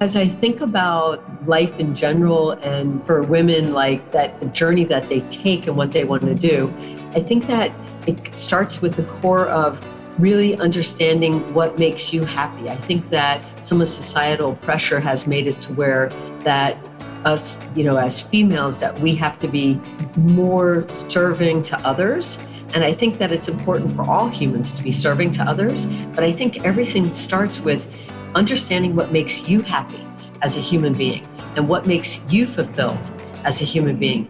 [0.00, 5.08] As I think about life in general and for women, like that, the journey that
[5.08, 6.72] they take and what they want to do,
[7.14, 7.72] I think that
[8.06, 9.84] it starts with the core of
[10.20, 12.70] really understanding what makes you happy.
[12.70, 16.10] I think that some of societal pressure has made it to where
[16.42, 16.78] that
[17.24, 19.80] us, you know, as females, that we have to be
[20.16, 22.38] more serving to others.
[22.72, 25.86] And I think that it's important for all humans to be serving to others.
[26.14, 27.88] But I think everything starts with
[28.34, 30.06] understanding what makes you happy
[30.42, 32.98] as a human being and what makes you fulfilled
[33.44, 34.28] as a human being.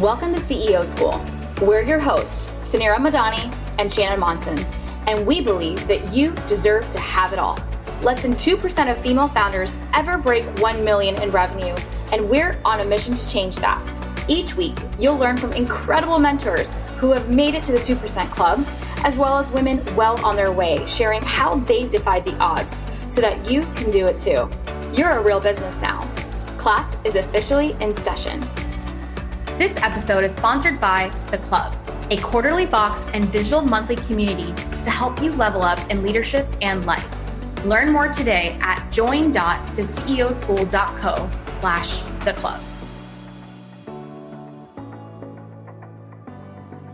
[0.00, 1.20] Welcome to CEO School.
[1.66, 4.58] We're your hosts, Suneera Madani and Shannon Monson,
[5.06, 7.58] and we believe that you deserve to have it all.
[8.02, 11.74] Less than 2% of female founders ever break 1 million in revenue,
[12.12, 13.80] and we're on a mission to change that.
[14.28, 18.66] Each week, you'll learn from incredible mentors who have made it to the 2% club,
[19.04, 23.20] as well as women well on their way, sharing how they've defied the odds so
[23.20, 24.50] that you can do it too.
[24.92, 26.00] You're a real business now.
[26.58, 28.44] Class is officially in session.
[29.58, 31.76] This episode is sponsored by The Club,
[32.10, 34.52] a quarterly box and digital monthly community
[34.82, 37.06] to help you level up in leadership and life.
[37.64, 42.60] Learn more today at join.theceoschool.co slash the club.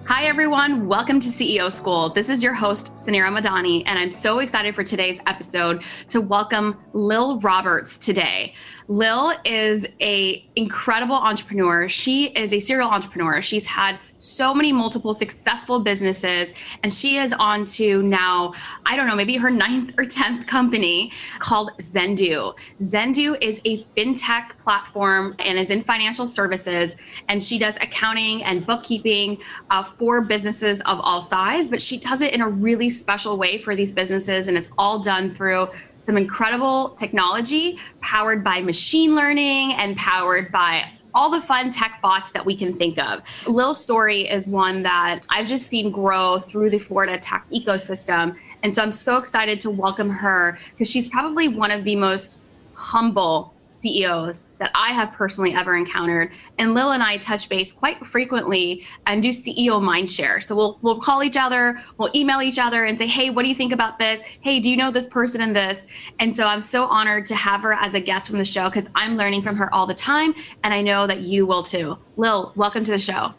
[0.08, 0.88] Hi, everyone.
[0.88, 2.08] Welcome to CEO School.
[2.08, 6.76] This is your host, Suneera Madani, and I'm so excited for today's episode to welcome
[6.92, 8.52] Lil Roberts today.
[8.88, 11.88] Lil is a incredible entrepreneur.
[11.88, 13.40] She is a serial entrepreneur.
[13.40, 18.54] She's had so many multiple successful businesses, and she is on to now,
[18.86, 22.56] I don't know, maybe her ninth or 10th company called Xendoo.
[22.80, 26.96] Xendoo is a fintech platform and is in financial services,
[27.28, 29.38] and she does accounting and bookkeeping
[29.70, 33.58] uh, for businesses of all size, but she does it in a really special way
[33.58, 39.72] for these businesses, and it's all done through some incredible technology powered by machine learning
[39.74, 40.84] and powered by
[41.14, 43.22] all the fun tech bots that we can think of.
[43.46, 48.36] Lil's story is one that I've just seen grow through the Florida tech ecosystem.
[48.62, 52.38] And so I'm so excited to welcome her because she's probably one of the most
[52.74, 53.51] humble
[53.82, 56.30] CEOs that I have personally ever encountered.
[56.58, 60.42] And Lil and I touch base quite frequently and do CEO mindshare.
[60.42, 63.48] So we'll we'll call each other, we'll email each other and say, "Hey, what do
[63.48, 64.22] you think about this?
[64.40, 65.86] Hey, do you know this person and this?"
[66.20, 68.88] And so I'm so honored to have her as a guest from the show because
[68.94, 71.98] I'm learning from her all the time, and I know that you will too.
[72.16, 73.34] Lil, welcome to the show.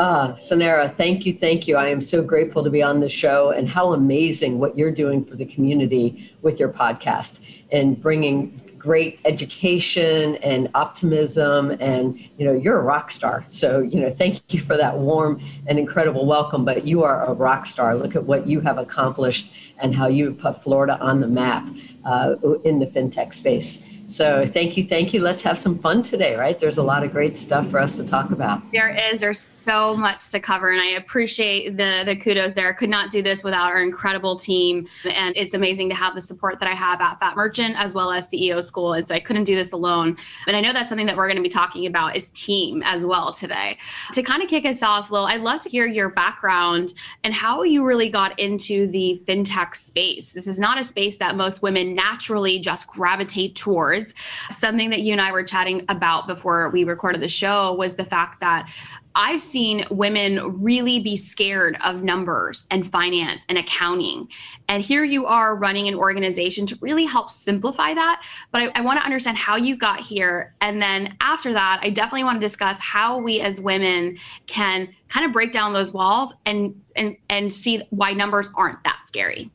[0.00, 1.76] Ah, Suneera, thank you, thank you.
[1.76, 5.24] I am so grateful to be on the show and how amazing what you're doing
[5.24, 7.40] for the community with your podcast
[7.72, 13.44] and bringing great education and optimism and you know you're a rock star.
[13.48, 17.32] So you know thank you for that warm and incredible welcome but you are a
[17.32, 17.94] rock star.
[17.94, 19.50] Look at what you have accomplished
[19.80, 21.68] and how you put florida on the map
[22.04, 22.34] uh,
[22.64, 25.20] in the fintech space so thank you, thank you.
[25.20, 26.58] Let's have some fun today, right?
[26.58, 28.62] There's a lot of great stuff for us to talk about.
[28.72, 29.20] There is.
[29.20, 32.72] There's so much to cover, and I appreciate the the kudos there.
[32.72, 36.58] Could not do this without our incredible team, and it's amazing to have the support
[36.58, 38.94] that I have at Fat Merchant as well as CEO School.
[38.94, 40.16] And so I couldn't do this alone.
[40.46, 43.04] But I know that's something that we're going to be talking about is team as
[43.04, 43.76] well today.
[44.14, 46.94] To kind of kick us off, Lil, I'd love to hear your background
[47.24, 50.32] and how you really got into the fintech space.
[50.32, 54.14] This is not a space that most women naturally just gravitate towards
[54.50, 58.04] Something that you and I were chatting about before we recorded the show was the
[58.04, 58.68] fact that
[59.14, 64.28] I've seen women really be scared of numbers and finance and accounting.
[64.68, 68.22] And here you are running an organization to really help simplify that.
[68.52, 70.54] But I, I want to understand how you got here.
[70.60, 75.26] And then after that, I definitely want to discuss how we as women can kind
[75.26, 79.50] of break down those walls and and and see why numbers aren't that scary.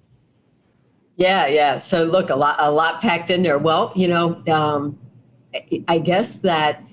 [1.16, 1.80] Yeah, yeah.
[1.80, 3.60] So look, a lot, a lot packed in there.
[3.60, 4.98] Well, you know, um,
[5.88, 6.84] I guess that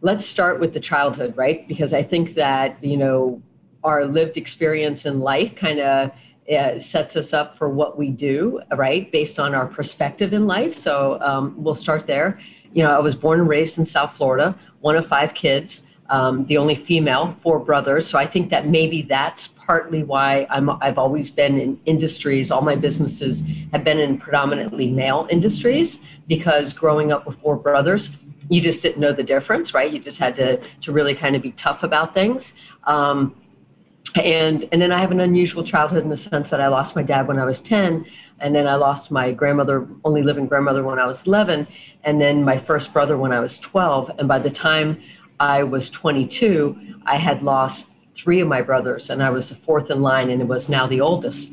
[0.00, 1.68] let's start with the childhood, right?
[1.68, 3.42] Because I think that you know
[3.84, 6.10] our lived experience in life kind of
[6.50, 9.12] uh, sets us up for what we do, right?
[9.12, 10.74] Based on our perspective in life.
[10.74, 12.40] So um, we'll start there.
[12.72, 16.46] You know, I was born and raised in South Florida, one of five kids um,
[16.46, 18.06] the only female, four brothers.
[18.06, 22.50] So I think that maybe that's partly why I'm, I've always been in industries.
[22.50, 28.10] All my businesses have been in predominantly male industries because growing up with four brothers,
[28.48, 29.92] you just didn't know the difference, right?
[29.92, 32.54] You just had to, to really kind of be tough about things.
[32.84, 33.34] Um,
[34.16, 37.02] and and then I have an unusual childhood in the sense that I lost my
[37.02, 38.06] dad when I was 10
[38.40, 41.66] and then I lost my grandmother only living grandmother when I was 11
[42.04, 45.00] and then my first brother when I was 12 and by the time
[45.40, 49.90] I was 22, I had lost three of my brothers, and I was the fourth
[49.90, 51.52] in line, and it was now the oldest.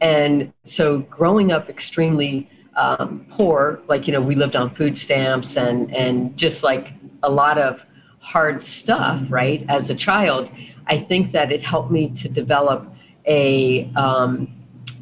[0.00, 5.56] And so, growing up extremely um, poor, like you know, we lived on food stamps
[5.56, 6.92] and and just like
[7.22, 7.84] a lot of
[8.18, 9.64] hard stuff, right?
[9.68, 10.50] As a child,
[10.86, 12.92] I think that it helped me to develop
[13.26, 14.52] a um,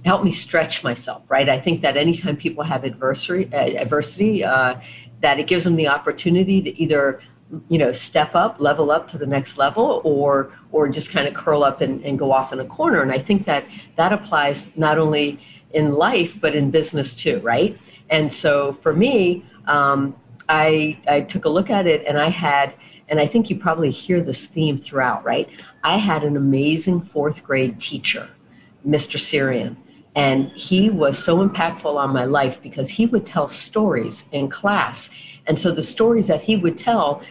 [0.04, 1.48] help me stretch myself, right?
[1.48, 4.76] I think that anytime people have adversity, uh, adversity, uh,
[5.20, 7.20] that it gives them the opportunity to either
[7.68, 11.34] you know step up level up to the next level or or just kind of
[11.34, 13.02] curl up and, and go off in a corner.
[13.02, 13.64] And i think that
[13.96, 15.38] that applies not only
[15.72, 17.78] in life but in business too right?
[18.10, 20.14] And so for me um,
[20.48, 22.74] I, I took a look at it and i had
[23.08, 25.48] and i think you probably hear this theme throughout right?
[25.82, 28.28] I had an amazing fourth grade teacher
[28.86, 29.76] mr syrian
[30.16, 35.10] and he was so impactful on my life because he would tell stories in class.
[35.46, 37.22] And so the stories that he would tell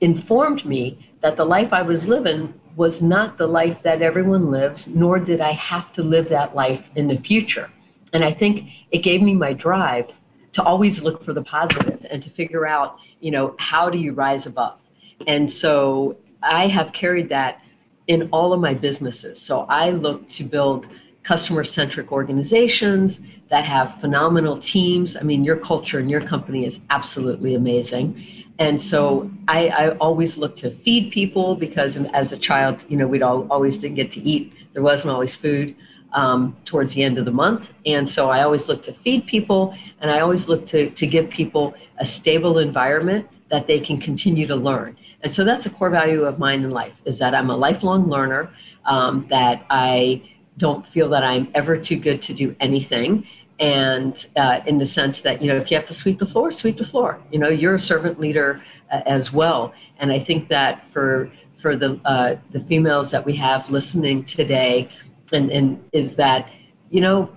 [0.00, 4.86] informed me that the life I was living was not the life that everyone lives,
[4.86, 7.70] nor did I have to live that life in the future.
[8.12, 10.10] And I think it gave me my drive
[10.52, 14.12] to always look for the positive and to figure out, you know, how do you
[14.12, 14.78] rise above?
[15.26, 17.62] And so I have carried that
[18.06, 19.40] in all of my businesses.
[19.40, 20.86] So I look to build
[21.22, 23.20] customer centric organizations
[23.50, 25.16] that have phenomenal teams.
[25.16, 28.44] I mean, your culture and your company is absolutely amazing.
[28.58, 33.06] And so I, I always look to feed people because as a child, you know,
[33.06, 34.52] we'd all, always didn't get to eat.
[34.72, 35.74] There wasn't always food
[36.12, 37.72] um, towards the end of the month.
[37.86, 41.30] And so I always look to feed people and I always look to, to give
[41.30, 44.96] people a stable environment that they can continue to learn.
[45.22, 48.08] And so that's a core value of mine in life is that I'm a lifelong
[48.08, 48.50] learner,
[48.84, 50.22] um, that I
[50.56, 53.26] don't feel that I'm ever too good to do anything.
[53.60, 56.50] And uh, in the sense that, you know, if you have to sweep the floor,
[56.50, 57.20] sweep the floor.
[57.30, 59.74] You know, you're a servant leader uh, as well.
[59.98, 64.88] And I think that for for the uh, the females that we have listening today,
[65.32, 66.50] and, and is that,
[66.90, 67.30] you know,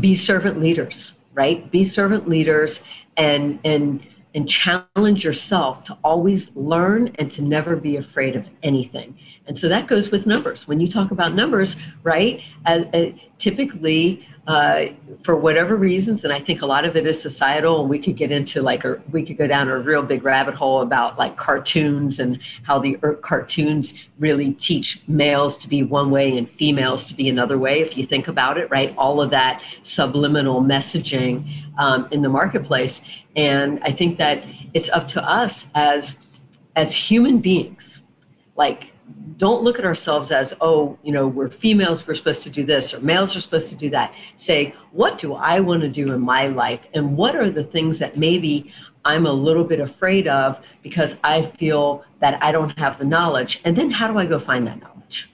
[0.00, 1.68] be servant leaders, right?
[1.70, 2.80] Be servant leaders
[3.16, 9.18] and and and challenge yourself to always learn and to never be afraid of anything.
[9.46, 10.68] And so that goes with numbers.
[10.68, 13.06] When you talk about numbers, right, uh, uh,
[13.38, 14.86] typically uh,
[15.24, 18.16] for whatever reasons, and I think a lot of it is societal, and we could
[18.16, 21.36] get into like, a, we could go down a real big rabbit hole about like
[21.36, 27.04] cartoons and how the er, cartoons really teach males to be one way and females
[27.04, 27.82] to be another way.
[27.82, 31.46] If you think about it, right, all of that subliminal messaging
[31.78, 33.02] um, in the marketplace,
[33.36, 34.42] and I think that
[34.72, 36.16] it's up to us as
[36.74, 38.00] as human beings,
[38.56, 38.92] like
[39.38, 42.92] don't look at ourselves as, oh, you know, we're females, we're supposed to do this,
[42.92, 44.12] or males are supposed to do that.
[44.36, 46.80] Say, what do I want to do in my life?
[46.92, 48.72] And what are the things that maybe
[49.04, 53.60] I'm a little bit afraid of because I feel that I don't have the knowledge?
[53.64, 55.30] And then how do I go find that knowledge?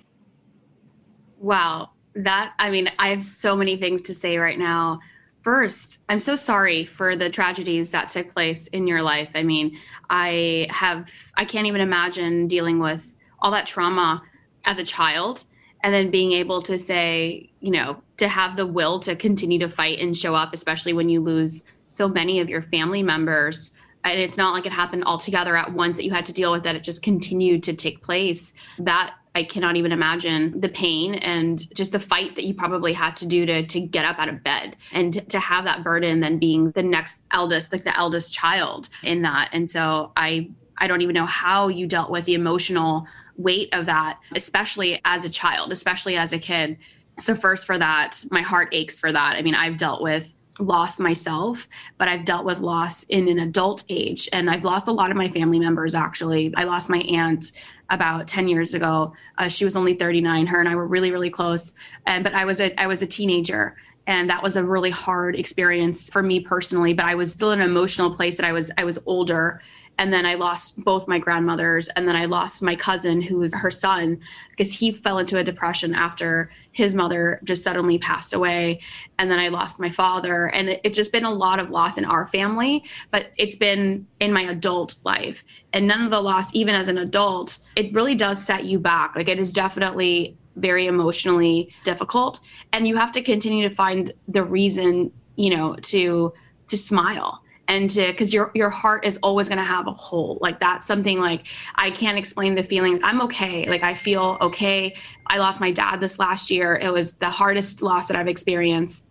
[1.39, 1.91] Wow.
[2.15, 5.01] That, I mean, I have so many things to say right now.
[5.43, 9.29] First, I'm so sorry for the tragedies that took place in your life.
[9.35, 9.79] I mean,
[10.11, 14.21] I have, I can't even imagine dealing with all that trauma
[14.65, 15.45] as a child
[15.85, 19.69] and then being able to say you know to have the will to continue to
[19.69, 23.73] fight and show up especially when you lose so many of your family members.
[24.05, 26.53] And it's not like it happened all together at once that you had to deal
[26.53, 28.53] with that it just continued to take place.
[28.79, 33.17] That I cannot even imagine the pain and just the fight that you probably had
[33.19, 36.39] to do to to get up out of bed and to have that burden then
[36.39, 39.49] being the next eldest like the eldest child in that.
[39.53, 43.87] And so I I don't even know how you dealt with the emotional weight of
[43.87, 46.77] that, especially as a child, especially as a kid.
[47.21, 49.37] So, first, for that, my heart aches for that.
[49.37, 53.85] I mean, I've dealt with loss myself, but I've dealt with loss in an adult
[53.89, 54.29] age.
[54.33, 56.53] And I've lost a lot of my family members, actually.
[56.57, 57.53] I lost my aunt
[57.91, 59.13] about 10 years ago.
[59.39, 60.47] Uh, she was only 39.
[60.47, 61.73] Her and I were really, really close.
[62.07, 63.77] And, but I was a, I was a teenager
[64.07, 67.61] and that was a really hard experience for me personally but i was still in
[67.61, 69.61] an emotional place that i was i was older.
[69.99, 73.55] And then I lost both my grandmothers and then I lost my cousin who was
[73.55, 74.21] her son
[74.51, 78.81] because he fell into a depression after his mother just suddenly passed away.
[79.19, 80.47] And then I lost my father.
[80.47, 84.07] And it, it's just been a lot of loss in our family but it's been
[84.21, 85.45] in my adult life.
[85.73, 89.15] And none of the loss even as an adult it really does set you back.
[89.15, 92.41] Like it is definitely very emotionally difficult.
[92.73, 96.33] And you have to continue to find the reason you know to
[96.69, 100.39] to smile and to because your your heart is always going to have a hole.
[100.41, 101.47] Like that's something like
[101.77, 103.69] i can't explain the feeling i'm okay.
[103.69, 104.95] Like i feel okay.
[105.27, 106.77] I lost my dad this last year.
[106.77, 109.07] It was the hardest loss that i've experienced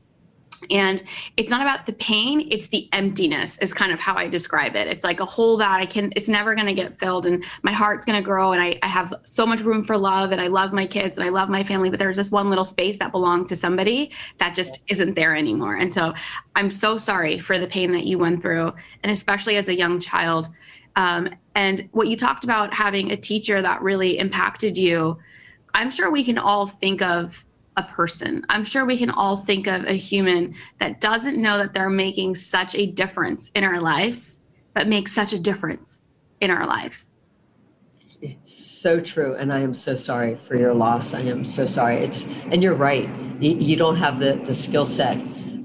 [0.70, 1.04] and
[1.38, 4.88] it's not about the pain it's the emptiness is kind of how i describe it.
[4.88, 7.72] It's like a hole that i can it's never going to get filled and my
[7.72, 10.48] heart's going to grow and I, I have so much room for love and i
[10.48, 13.12] love my kids and i love my family but there's just one little space that
[13.12, 15.76] belonged to somebody that just isn't there anymore.
[15.76, 16.14] And so
[16.56, 20.00] i'm so sorry for the pain that you went through and especially as a young
[20.00, 20.50] child.
[20.96, 25.18] Um, and what you talked about having a teacher that really impacted you
[25.74, 27.46] i'm sure we can all think of
[27.78, 28.46] a person.
[28.50, 32.36] I'm sure we can all think of a human that doesn't know that they're making
[32.36, 34.40] such a difference in our lives,
[34.74, 36.02] but makes such a difference
[36.42, 37.08] in our lives.
[38.22, 39.36] It's so true.
[39.36, 41.14] And I am so sorry for your loss.
[41.14, 41.98] I am so sorry.
[41.98, 43.10] It's, and you're right.
[43.40, 45.18] You, you don't have the, the skill set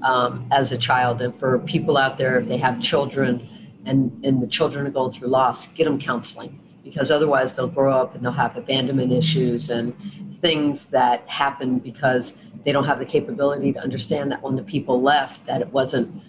[0.03, 1.21] um, as a child.
[1.21, 3.47] And for people out there, if they have children
[3.85, 7.93] and, and the children are going through loss, get them counseling because otherwise they'll grow
[7.93, 9.93] up and they'll have abandonment issues and
[10.41, 15.01] things that happen because they don't have the capability to understand that when the people
[15.01, 16.21] left that it wasn't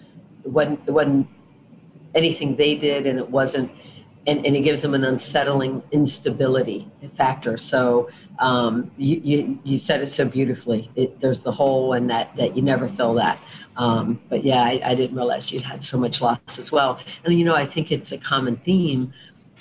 [0.43, 1.27] it wasn't, it wasn't
[2.15, 3.71] anything they did and it wasn't
[4.27, 7.57] and, and it gives them an unsettling instability factor.
[7.57, 10.91] So um, you, you, you said it so beautifully.
[10.95, 13.39] It, there's the hole and that that you never fill that.
[13.77, 16.99] Um, but yeah I, I didn't realize you'd had so much loss as well.
[17.23, 19.13] And you know i think it's a common theme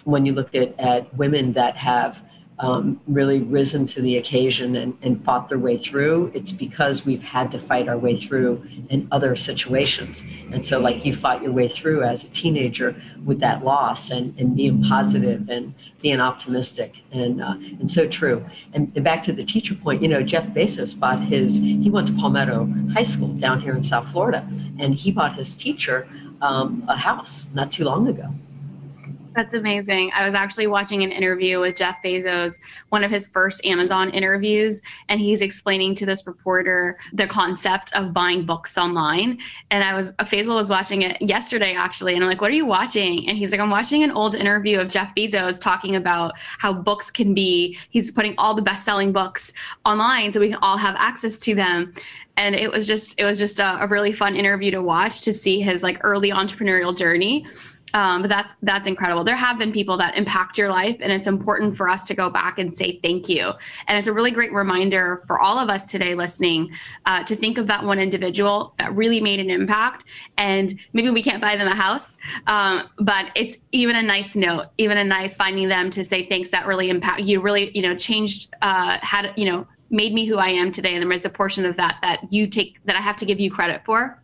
[0.05, 2.25] when you look at, at women that have
[2.61, 7.23] um, really risen to the occasion and, and fought their way through, it's because we've
[7.23, 10.25] had to fight our way through in other situations.
[10.53, 14.39] And so, like you fought your way through as a teenager with that loss and,
[14.39, 18.45] and being positive and being optimistic, and uh, and so true.
[18.75, 21.57] And, and back to the teacher point, you know, Jeff Bezos bought his.
[21.59, 24.47] He went to Palmetto High School down here in South Florida,
[24.79, 26.07] and he bought his teacher
[26.43, 28.29] um, a house not too long ago.
[29.35, 30.11] That's amazing.
[30.13, 32.59] I was actually watching an interview with Jeff Bezos,
[32.89, 38.13] one of his first Amazon interviews, and he's explaining to this reporter the concept of
[38.13, 39.39] buying books online.
[39.71, 42.67] And I was, Faisal was watching it yesterday actually, and I'm like, "What are you
[42.67, 46.73] watching?" And he's like, "I'm watching an old interview of Jeff Bezos talking about how
[46.73, 47.79] books can be.
[47.91, 49.53] He's putting all the best-selling books
[49.85, 51.93] online so we can all have access to them."
[52.37, 55.33] and it was just it was just a, a, really fun interview to watch to
[55.33, 57.45] see his like early entrepreneurial journey
[57.95, 59.25] um, but that's that's incredible.
[59.25, 62.31] There have been people that impact your life and it's important for us to go
[62.31, 63.53] back and say thank you.
[63.89, 66.73] And it's a really great reminder for all of us today listening
[67.07, 70.05] uh, to think of that one individual that really made an impact.
[70.37, 74.67] And maybe we can't buy them a house um, but it's even a nice note
[74.79, 77.95] even a nice finding them to say thanks that really impact you really you know
[77.95, 80.95] changed uh, had you know made me who i am today.
[80.95, 83.41] And there is a portion of that that you take that i have to give
[83.41, 84.21] you credit for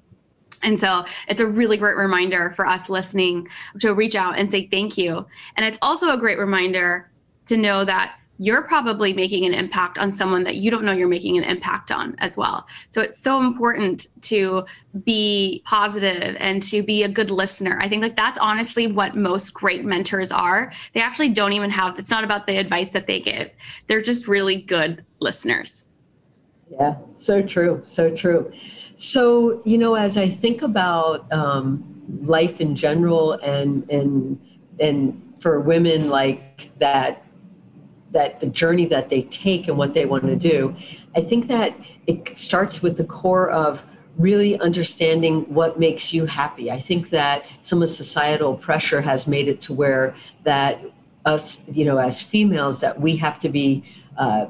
[0.63, 3.49] and so it's a really great reminder for us listening
[3.81, 5.27] to reach out and say thank you.
[5.57, 7.11] And it's also a great reminder
[7.47, 11.09] to know that you're probably making an impact on someone that you don't know you're
[11.09, 12.67] making an impact on as well.
[12.91, 14.65] So it's so important to
[15.05, 17.79] be positive and to be a good listener.
[17.81, 20.73] I think like that's honestly what most great mentors are.
[20.93, 23.51] They actually don't even have it's not about the advice that they give.
[23.87, 25.89] They're just really good listeners.
[26.71, 27.83] Yeah, so true.
[27.87, 28.53] So true.
[28.97, 31.85] So, you know, as I think about um,
[32.25, 34.41] life in general and, and,
[34.81, 37.23] and for women like that,
[38.13, 40.75] that the journey that they take and what they want to do,
[41.15, 41.77] I think that
[42.07, 43.83] it starts with the core of
[44.17, 46.71] really understanding what makes you happy.
[46.71, 50.81] I think that some of societal pressure has made it to where that
[51.27, 53.85] us, you know, as females, that we have to be
[54.17, 54.47] uh,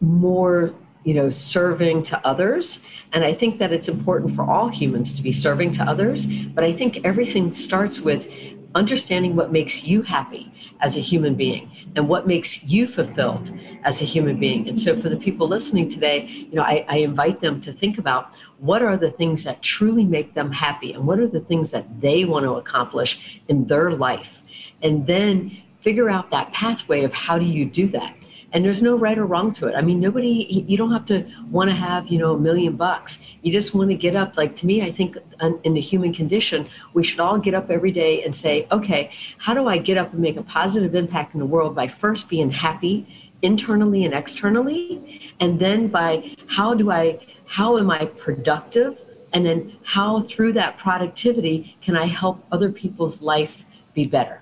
[0.00, 0.72] more
[1.04, 2.80] you know, serving to others.
[3.12, 6.26] And I think that it's important for all humans to be serving to others.
[6.26, 8.28] But I think everything starts with
[8.74, 13.50] understanding what makes you happy as a human being and what makes you fulfilled
[13.84, 14.68] as a human being.
[14.68, 17.98] And so for the people listening today, you know, I, I invite them to think
[17.98, 21.70] about what are the things that truly make them happy and what are the things
[21.72, 24.42] that they want to accomplish in their life.
[24.82, 28.14] And then figure out that pathway of how do you do that
[28.52, 29.74] and there's no right or wrong to it.
[29.74, 33.18] I mean, nobody, you don't have to want to have, you know, a million bucks.
[33.42, 34.36] You just want to get up.
[34.36, 35.16] Like to me, I think
[35.64, 39.54] in the human condition, we should all get up every day and say, okay, how
[39.54, 42.50] do I get up and make a positive impact in the world by first being
[42.50, 43.06] happy
[43.40, 45.32] internally and externally?
[45.40, 48.98] And then by how do I, how am I productive?
[49.32, 54.41] And then how through that productivity can I help other people's life be better?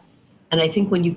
[0.50, 1.16] And I think when you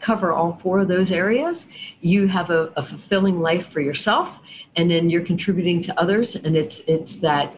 [0.00, 1.66] cover all four of those areas,
[2.00, 4.38] you have a, a, fulfilling life for yourself,
[4.76, 7.54] and then you're contributing to others, and it's it's that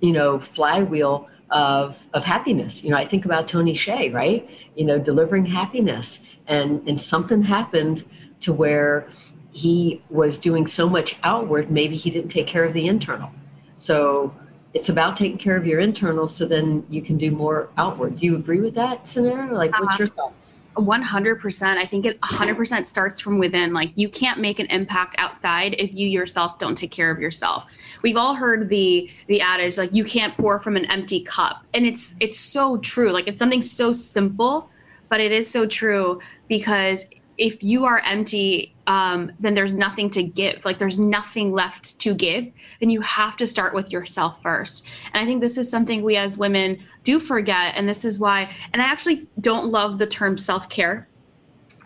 [0.00, 2.84] you know flywheel of of happiness.
[2.84, 4.48] You know, I think about Tony Hsieh, right?
[4.76, 8.04] You know, delivering happiness, and and something happened
[8.40, 9.08] to where
[9.52, 13.30] he was doing so much outward, maybe he didn't take care of the internal.
[13.76, 14.34] So
[14.74, 18.20] it's about taking care of your internal so then you can do more outward.
[18.20, 19.54] Do you agree with that scenario?
[19.54, 20.59] Like, what's uh, your thoughts?
[20.76, 21.76] 100%.
[21.76, 23.72] I think it 100% starts from within.
[23.72, 27.66] Like, you can't make an impact outside if you yourself don't take care of yourself.
[28.02, 31.64] We've all heard the the adage like you can't pour from an empty cup.
[31.74, 33.10] And it's it's so true.
[33.10, 34.70] Like it's something so simple,
[35.08, 37.04] but it is so true because
[37.40, 40.62] if you are empty, um, then there's nothing to give.
[40.62, 42.46] Like there's nothing left to give.
[42.82, 44.86] And you have to start with yourself first.
[45.14, 47.72] And I think this is something we as women do forget.
[47.76, 51.08] And this is why, and I actually don't love the term self care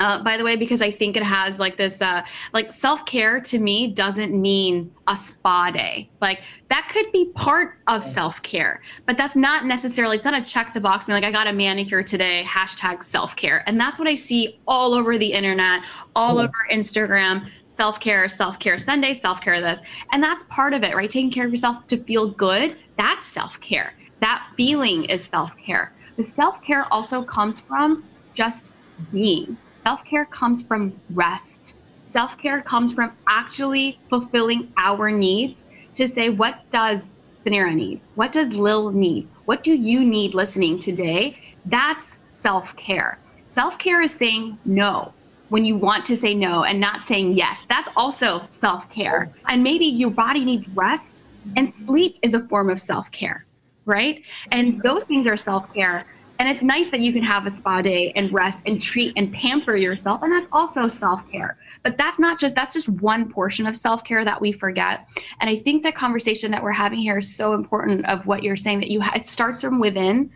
[0.01, 3.41] uh, by the way, because I think it has like this, uh, like self care
[3.41, 6.09] to me doesn't mean a spa day.
[6.21, 10.43] Like that could be part of self care, but that's not necessarily, it's not a
[10.43, 11.09] check the box.
[11.09, 13.63] i Like I got a manicure today, hashtag self care.
[13.67, 15.83] And that's what I see all over the internet,
[16.17, 19.81] all over Instagram self care, self care Sunday, self care this.
[20.13, 21.11] And that's part of it, right?
[21.11, 23.95] Taking care of yourself to feel good, that's self care.
[24.21, 25.93] That feeling is self care.
[26.17, 28.73] The self care also comes from just
[29.13, 31.77] being Self care comes from rest.
[32.01, 38.01] Self care comes from actually fulfilling our needs to say, what does Suneera need?
[38.15, 39.29] What does Lil need?
[39.45, 41.39] What do you need listening today?
[41.67, 43.19] That's self care.
[43.45, 45.13] Self care is saying no
[45.51, 47.67] when you want to say no and not saying yes.
[47.69, 49.31] That's also self care.
[49.49, 51.25] And maybe your body needs rest,
[51.57, 53.45] and sleep is a form of self care,
[53.85, 54.23] right?
[54.51, 56.05] And those things are self care.
[56.39, 59.33] And it's nice that you can have a spa day and rest and treat and
[59.33, 60.23] pamper yourself.
[60.23, 61.57] And that's also self care.
[61.83, 65.07] But that's not just, that's just one portion of self care that we forget.
[65.41, 68.57] And I think the conversation that we're having here is so important of what you're
[68.57, 70.31] saying that you, it starts from within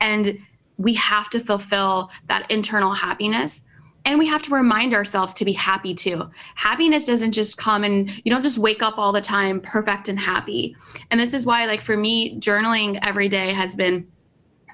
[0.00, 0.38] and
[0.76, 3.62] we have to fulfill that internal happiness
[4.06, 6.28] and we have to remind ourselves to be happy too.
[6.56, 10.18] Happiness doesn't just come and you don't just wake up all the time perfect and
[10.18, 10.76] happy.
[11.10, 14.06] And this is why, like, for me, journaling every day has been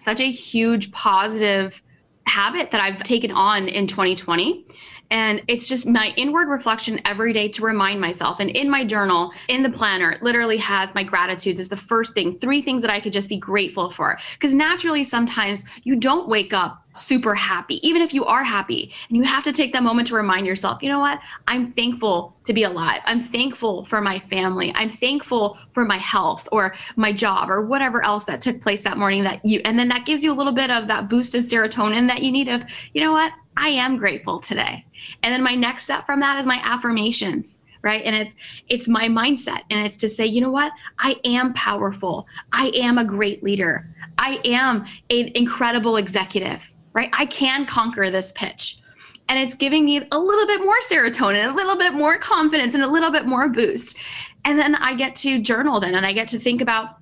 [0.00, 1.82] such a huge positive
[2.26, 4.64] habit that I've taken on in 2020.
[5.10, 8.38] And it's just my inward reflection every day to remind myself.
[8.38, 12.14] And in my journal, in the planner, it literally has my gratitude is the first
[12.14, 14.18] thing, three things that I could just be grateful for.
[14.34, 18.92] Because naturally, sometimes you don't wake up super happy, even if you are happy.
[19.08, 21.20] And you have to take that moment to remind yourself, you know what?
[21.46, 23.00] I'm thankful to be alive.
[23.04, 24.72] I'm thankful for my family.
[24.74, 28.98] I'm thankful for my health or my job or whatever else that took place that
[28.98, 31.42] morning that you, and then that gives you a little bit of that boost of
[31.42, 32.62] serotonin that you need of,
[32.92, 33.32] you know what?
[33.56, 34.84] I am grateful today.
[35.22, 38.34] And then my next step from that is my affirmations right and it's
[38.68, 42.98] it's my mindset and it's to say you know what i am powerful i am
[42.98, 43.88] a great leader
[44.18, 47.10] i am an incredible executive right?
[47.12, 48.78] I can conquer this pitch.
[49.28, 52.82] And it's giving me a little bit more serotonin a little bit more confidence and
[52.82, 53.96] a little bit more boost.
[54.44, 56.99] And then i get to journal then and i get to think about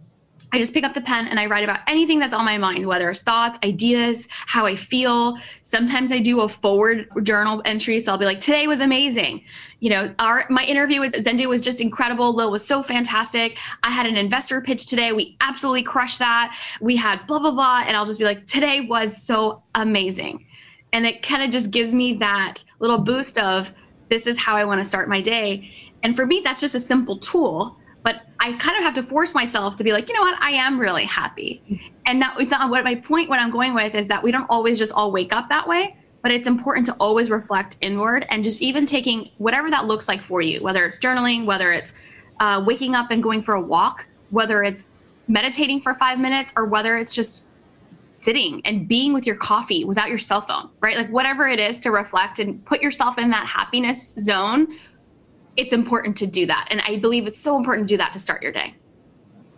[0.51, 2.87] I just pick up the pen and I write about anything that's on my mind,
[2.87, 5.37] whether it's thoughts, ideas, how I feel.
[5.63, 8.01] Sometimes I do a forward journal entry.
[8.01, 9.43] So I'll be like, today was amazing.
[9.81, 12.35] You know, our my interview with Xendoo was just incredible.
[12.35, 13.59] Lil was so fantastic.
[13.83, 15.13] I had an investor pitch today.
[15.13, 16.57] We absolutely crushed that.
[16.81, 17.85] We had blah, blah, blah.
[17.87, 20.47] And I'll just be like, today was so amazing.
[20.93, 23.75] And it kind of just gives me that little boost of
[24.09, 25.71] this is how I want to start my day.
[26.03, 27.78] And for me, that's just a simple tool
[28.09, 30.53] but I kind of have to force myself to be like, you know what, I
[30.53, 31.93] am really happy.
[32.07, 34.47] And now it's not what my point, what I'm going with is that we don't
[34.49, 38.43] always just all wake up that way, but it's important to always reflect inward and
[38.43, 41.93] just even taking whatever that looks like for you, whether it's journaling, whether it's
[42.41, 44.85] uh, waking up and going for a walk, whether it's
[45.27, 47.43] meditating for five minutes, or whether it's just
[48.09, 50.97] sitting and being with your coffee without your cell phone, right?
[50.97, 54.79] Like whatever it is to reflect and put yourself in that happiness zone
[55.59, 56.69] it's important to do that.
[56.71, 58.75] And I believe it's so important to do that to start your day.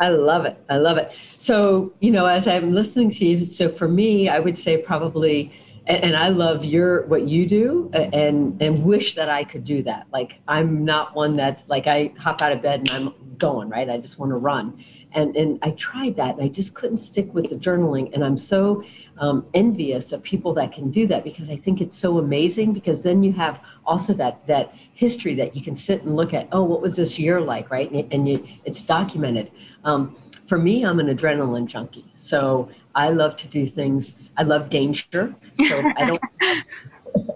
[0.00, 0.56] I love it.
[0.70, 1.12] I love it.
[1.36, 5.52] So, you know, as I'm listening to you, so for me, I would say probably,
[5.86, 9.82] and, and I love your what you do, and and wish that I could do
[9.82, 10.06] that.
[10.10, 13.90] Like I'm not one that's like I hop out of bed and I'm going right.
[13.90, 14.82] I just want to run
[15.12, 18.12] and and I tried that and I just couldn't stick with the journaling.
[18.14, 18.84] And I'm so
[19.18, 23.02] um, envious of people that can do that because I think it's so amazing because
[23.02, 26.62] then you have also that that history that you can sit and look at oh
[26.62, 27.90] what was this year like right?
[27.90, 29.50] And, and you, it's documented.
[29.84, 32.12] Um, for me I'm an adrenaline junkie.
[32.16, 34.14] So I love to do things.
[34.36, 35.34] I love danger.
[35.54, 36.22] So I don't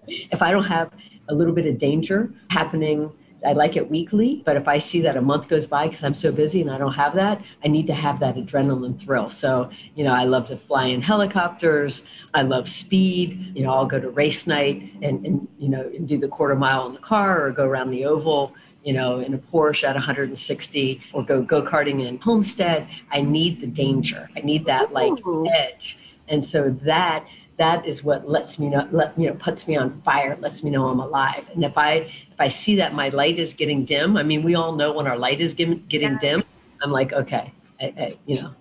[0.09, 0.91] if I don't have
[1.29, 3.11] a little bit of danger happening
[3.45, 6.15] I like it weekly, but if I see that a month goes by because I'm
[6.15, 9.31] so busy and I don't have that, I need to have that adrenaline thrill.
[9.31, 12.05] So, you know, I love to fly in helicopters.
[12.33, 13.53] I love speed.
[13.55, 16.55] You know, I'll go to race night and, and you know, and do the quarter
[16.55, 18.55] mile in the car or go around the oval
[18.85, 22.87] you know, in a Porsche at 160 or go go karting in Homestead.
[23.11, 24.29] I need the danger.
[24.37, 25.13] I need that like
[25.51, 25.97] edge.
[26.29, 27.27] And so that
[27.57, 30.71] that is what lets me know let you know puts me on fire lets me
[30.71, 34.17] know i'm alive and if i if i see that my light is getting dim
[34.17, 36.19] i mean we all know when our light is getting, getting yeah.
[36.19, 36.45] dim
[36.83, 38.55] i'm like okay I, I, you know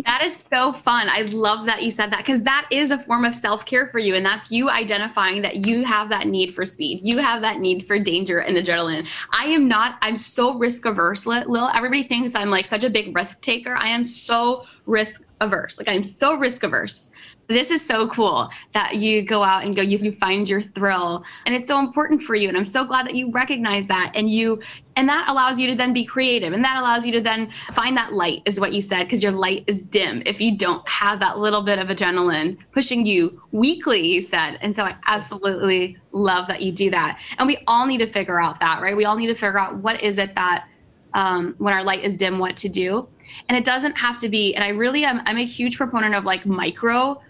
[0.00, 1.08] that is so fun.
[1.10, 3.98] I love that you said that because that is a form of self care for
[3.98, 4.14] you.
[4.14, 7.00] And that's you identifying that you have that need for speed.
[7.02, 9.06] You have that need for danger and adrenaline.
[9.32, 11.68] I am not, I'm so risk averse, Lil.
[11.74, 13.76] Everybody thinks I'm like such a big risk taker.
[13.76, 15.78] I am so risk averse.
[15.78, 17.10] Like I'm so risk averse
[17.52, 21.24] this is so cool that you go out and go you, you find your thrill.
[21.46, 22.48] And it's so important for you.
[22.48, 24.12] And i'm so glad that you recognize that.
[24.14, 24.60] And you
[24.96, 26.52] and that allows you to then be creative.
[26.52, 29.32] And that allows you to then find that light is what you said because your
[29.32, 34.06] light is dim if you don't have that little bit of adrenaline pushing you weekly
[34.06, 34.58] you said.
[34.60, 37.20] And so i absolutely love that you do that.
[37.38, 38.96] And we all need to figure out that right?
[38.96, 40.66] We all need to figure out what is it that
[41.14, 43.06] um, when our light is dim what to do.
[43.48, 46.24] And it doesn't have to be and i really am i'm a huge proponent of
[46.24, 47.20] like micro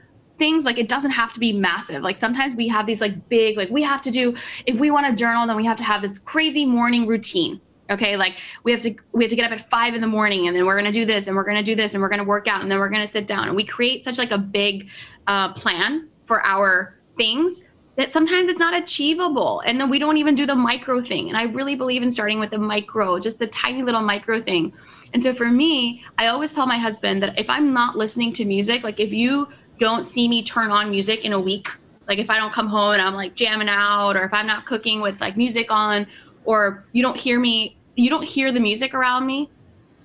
[0.42, 2.02] things like it doesn't have to be massive.
[2.02, 4.34] Like sometimes we have these like big like we have to do
[4.66, 8.16] if we want to journal then we have to have this crazy morning routine okay?
[8.16, 10.56] Like we have to we have to get up at five in the morning and
[10.56, 12.18] then we're going to do this and we're going to do this and we're going
[12.18, 13.46] to work out and then we're going to sit down.
[13.46, 14.88] And we create such like a big
[15.28, 17.64] uh, plan for our things
[17.96, 21.28] that sometimes it's not achievable and then we don't even do the micro thing.
[21.28, 24.72] And i really believe in starting with the micro just the tiny little micro thing.
[25.12, 28.44] And so for me i always tell my husband that if i'm not listening to
[28.46, 29.48] music like if you
[29.78, 31.68] don't see me turn on music in a week.
[32.08, 34.66] Like if I don't come home and I'm like jamming out, or if I'm not
[34.66, 36.06] cooking with like music on,
[36.44, 39.50] or you don't hear me, you don't hear the music around me.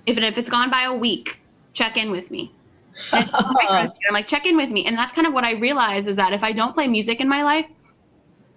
[0.06, 1.40] If it, if it's gone by a week,
[1.72, 2.52] check in with me.
[3.12, 4.84] I'm like, check in with me.
[4.86, 7.28] And that's kind of what I realize is that if I don't play music in
[7.28, 7.66] my life,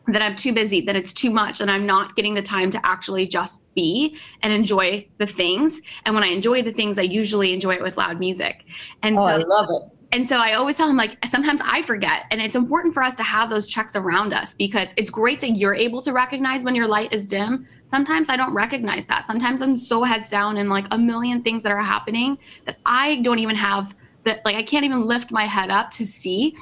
[0.08, 2.86] that I'm too busy, that it's too much, and I'm not getting the time to
[2.86, 5.80] actually just be and enjoy the things.
[6.06, 8.66] And when I enjoy the things, I usually enjoy it with loud music.
[9.04, 11.82] And oh, so I love it and so I always tell him, like, sometimes I
[11.82, 12.26] forget.
[12.32, 15.52] And it's important for us to have those checks around us because it's great that
[15.52, 17.66] you're able to recognize when your light is dim.
[17.86, 19.26] Sometimes I don't recognize that.
[19.26, 23.22] Sometimes I'm so heads down in like a million things that are happening that I
[23.22, 26.56] don't even have that, like, I can't even lift my head up to see.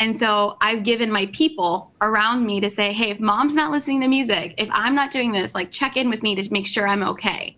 [0.00, 4.00] And so I've given my people around me to say, hey, if mom's not listening
[4.00, 6.88] to music, if I'm not doing this, like, check in with me to make sure
[6.88, 7.56] I'm okay.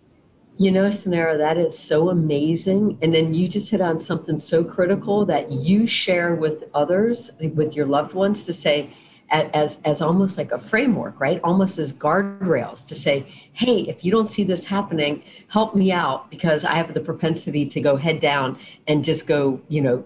[0.59, 2.97] You know, Suneera, that is so amazing.
[3.03, 7.75] And then you just hit on something so critical that you share with others, with
[7.75, 8.89] your loved ones, to say,
[9.29, 11.39] as as almost like a framework, right?
[11.43, 16.29] Almost as guardrails to say, hey, if you don't see this happening, help me out
[16.31, 20.03] because I have the propensity to go head down and just go, you know,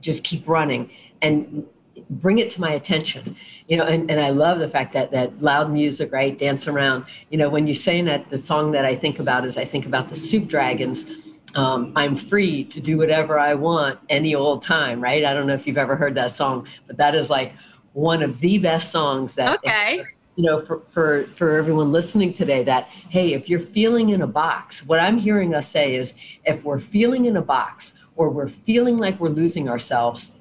[0.00, 0.90] just keep running.
[1.22, 1.64] And
[2.10, 3.36] bring it to my attention.
[3.68, 7.04] You know and, and i love the fact that that loud music right dance around.
[7.30, 9.86] You know when you're saying that the song that i think about is i think
[9.86, 11.06] about the soup dragons.
[11.54, 15.24] Um, i'm free to do whatever i want any old time right?
[15.24, 17.52] I don't know if you've ever heard that song but that is like
[17.92, 20.04] one of the best songs that okay.
[20.34, 24.26] you know for, for for everyone listening today that hey if you're feeling in a
[24.26, 26.14] box what i'm hearing us say is
[26.44, 30.34] if we're feeling in a box or we're feeling like we're losing ourselves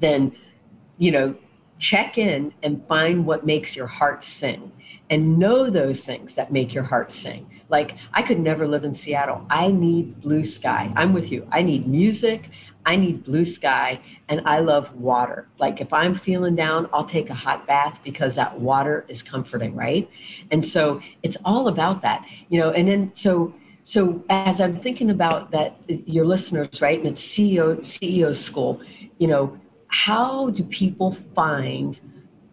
[0.00, 0.34] then
[0.98, 1.34] you know,
[1.78, 4.72] check in and find what makes your heart sing
[5.10, 7.48] and know those things that make your heart sing.
[7.68, 9.44] Like, I could never live in Seattle.
[9.50, 10.92] I need blue sky.
[10.96, 11.46] I'm with you.
[11.52, 12.50] I need music.
[12.86, 15.48] I need blue sky and I love water.
[15.58, 19.74] Like if I'm feeling down, I'll take a hot bath because that water is comforting,
[19.74, 20.08] right?
[20.52, 22.70] And so it's all about that, you know.
[22.70, 26.98] And then so so as I'm thinking about that, your listeners, right?
[26.98, 28.80] And it's CEO CEO school,
[29.18, 32.00] you know, how do people find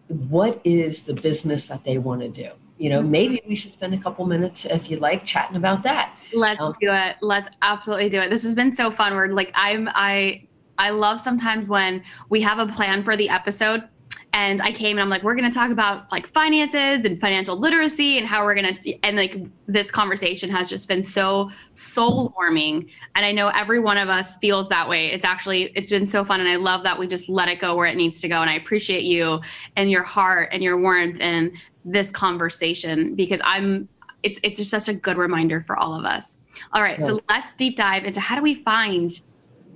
[0.08, 2.50] what is the business that they want to do?
[2.78, 6.16] You know, maybe we should spend a couple minutes, if you like, chatting about that.
[6.32, 7.16] Let's um, do it.
[7.20, 8.30] Let's absolutely do it.
[8.30, 9.14] This has been so fun.
[9.14, 13.88] We're like, I'm, I, I love sometimes when we have a plan for the episode
[14.34, 17.56] and I came and I'm like, we're going to talk about like finances and financial
[17.56, 19.36] literacy and how we're going to, and like
[19.68, 22.90] this conversation has just been so soul warming.
[23.14, 25.12] And I know every one of us feels that way.
[25.12, 26.40] It's actually, it's been so fun.
[26.40, 28.40] And I love that we just let it go where it needs to go.
[28.40, 29.40] And I appreciate you
[29.76, 33.88] and your heart and your warmth and this conversation because I'm,
[34.24, 36.38] it's, it's just such a good reminder for all of us.
[36.72, 36.98] All right.
[36.98, 37.06] Yeah.
[37.06, 39.12] So let's deep dive into how do we find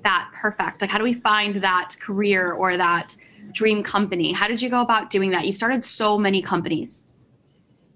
[0.02, 0.80] that perfect?
[0.80, 3.14] Like, how do we find that career or that,
[3.52, 4.32] dream company?
[4.32, 5.46] How did you go about doing that?
[5.46, 7.06] You've started so many companies.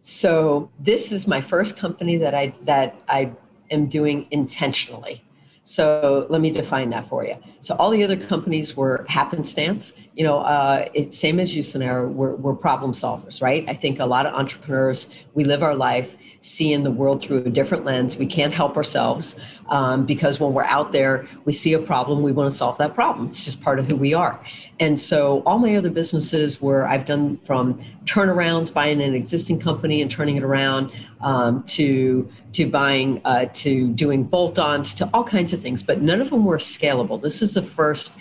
[0.01, 3.33] So this is my first company that I that I
[3.71, 5.23] am doing intentionally.
[5.65, 7.37] So let me define that for you.
[7.61, 9.93] So all the other companies were happenstance.
[10.15, 13.65] You know, uh, it, same as you, Suneera, we're, we're problem solvers, right?
[13.69, 17.51] I think a lot of entrepreneurs, we live our life seeing the world through a
[17.51, 18.17] different lens.
[18.17, 19.37] We can't help ourselves
[19.71, 22.95] um, because when we're out there, we see a problem, we want to solve that
[22.95, 23.29] problem.
[23.29, 24.45] It's just part of who we are.
[24.81, 30.03] And so all my other businesses where I've done from turnarounds, buying an existing company
[30.03, 35.53] and turning it around, um, to to buying uh, to doing bolt-ons to all kinds
[35.53, 37.23] of things, but none of them were scalable.
[37.23, 38.15] This is the first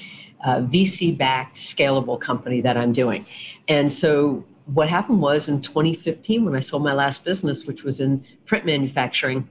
[0.46, 3.26] uh, VC-backed scalable company that I'm doing,
[3.68, 8.00] and so what happened was in 2015 when I sold my last business, which was
[8.00, 9.48] in print manufacturing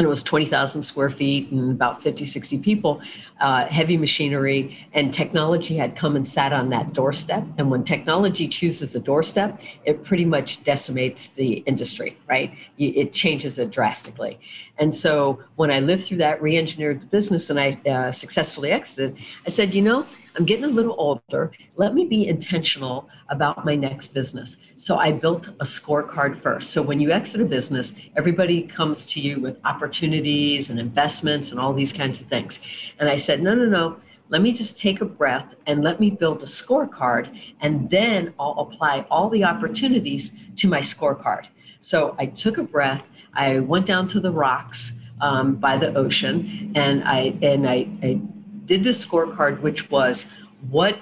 [0.00, 3.02] and it was 20,000 square feet and about 50, 60 people,
[3.40, 7.44] uh, heavy machinery, and technology had come and sat on that doorstep.
[7.58, 12.50] And when technology chooses the doorstep, it pretty much decimates the industry, right?
[12.78, 14.40] It changes it drastically.
[14.80, 18.70] And so when I lived through that, re engineered the business, and I uh, successfully
[18.70, 21.52] exited, I said, you know, I'm getting a little older.
[21.76, 24.56] Let me be intentional about my next business.
[24.76, 26.70] So I built a scorecard first.
[26.70, 31.60] So when you exit a business, everybody comes to you with opportunities and investments and
[31.60, 32.60] all these kinds of things.
[32.98, 33.96] And I said, no, no, no.
[34.30, 38.60] Let me just take a breath and let me build a scorecard, and then I'll
[38.60, 41.46] apply all the opportunities to my scorecard.
[41.80, 43.04] So I took a breath.
[43.34, 48.20] I went down to the rocks um, by the ocean, and I and I, I
[48.66, 50.26] did this scorecard, which was
[50.70, 50.98] what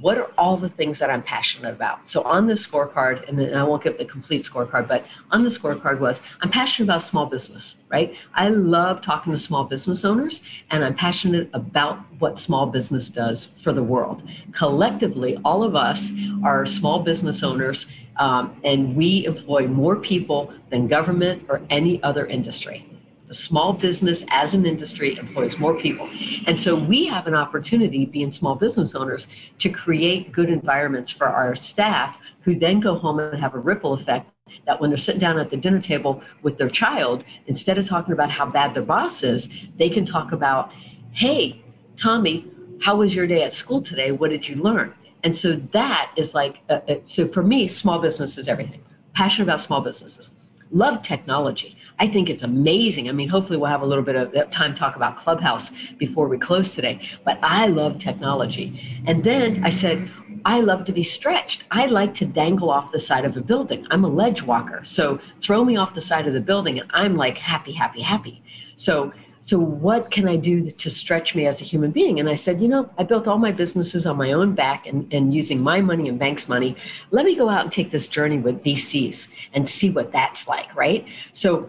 [0.00, 2.08] what are all the things that I'm passionate about?
[2.08, 5.48] So on this scorecard, and then I won't give the complete scorecard, but on the
[5.48, 8.14] scorecard was I'm passionate about small business, right?
[8.34, 13.46] I love talking to small business owners, and I'm passionate about what small business does
[13.46, 14.22] for the world.
[14.52, 16.12] Collectively, all of us
[16.44, 17.86] are small business owners,
[18.16, 22.86] um, and we employ more people than government or any other industry.
[23.28, 26.10] The small business as an industry employs more people.
[26.46, 29.26] And so we have an opportunity, being small business owners,
[29.58, 33.94] to create good environments for our staff who then go home and have a ripple
[33.94, 34.30] effect
[34.66, 38.12] that when they're sitting down at the dinner table with their child, instead of talking
[38.12, 40.70] about how bad their boss is, they can talk about,
[41.12, 41.62] hey,
[41.96, 42.50] Tommy,
[42.82, 44.10] how was your day at school today?
[44.12, 44.92] What did you learn?
[45.24, 48.82] And so that is like, uh, uh so for me, small business is everything.
[49.14, 50.30] Passionate about small businesses.
[50.70, 51.76] Love technology.
[51.98, 53.08] I think it's amazing.
[53.08, 56.38] I mean, hopefully we'll have a little bit of time talk about Clubhouse before we
[56.38, 57.06] close today.
[57.24, 59.02] But I love technology.
[59.06, 60.10] And then I said,
[60.44, 61.64] I love to be stretched.
[61.70, 63.86] I like to dangle off the side of a building.
[63.90, 64.80] I'm a ledge walker.
[64.84, 68.42] So throw me off the side of the building and I'm like happy, happy, happy.
[68.74, 72.20] So so what can I do to stretch me as a human being?
[72.20, 75.12] And I said, you know, I built all my businesses on my own back and,
[75.12, 76.76] and using my money and bank's money.
[77.10, 80.74] Let me go out and take this journey with VCs and see what that's like,
[80.76, 81.04] right?
[81.32, 81.68] So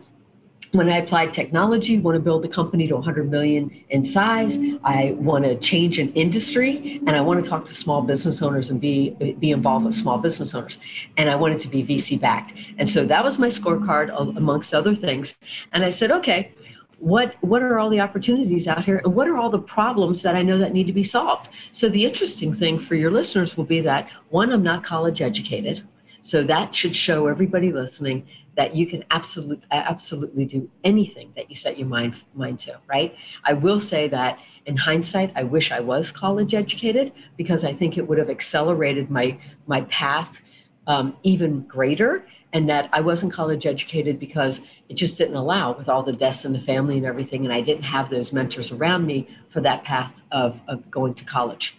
[0.74, 4.58] when I applied technology, want to build the company to 100 million in size.
[4.84, 8.72] I want to change an industry, and I want to talk to small business owners
[8.72, 10.80] and be be involved with small business owners.
[11.18, 12.54] And I wanted to be VC backed.
[12.80, 15.36] And so that was my scorecard, amongst other things.
[15.74, 16.54] And I said, okay,
[17.04, 20.36] what what are all the opportunities out here, and what are all the problems that
[20.36, 21.50] I know that need to be solved?
[21.74, 25.84] So the interesting thing for your listeners will be that one, I'm not college educated.
[26.22, 31.56] So that should show everybody listening that you can absolutely absolutely do anything that you
[31.56, 34.38] set your mind mind to right i will say that
[34.68, 39.10] in hindsight i wish i was college educated because i think it would have accelerated
[39.10, 39.36] my
[39.66, 40.40] my path
[40.86, 45.90] um, even greater and that i wasn't college educated because it just didn't allow with
[45.90, 49.06] all the deaths in the family and everything and i didn't have those mentors around
[49.06, 51.76] me for that path of, of going to college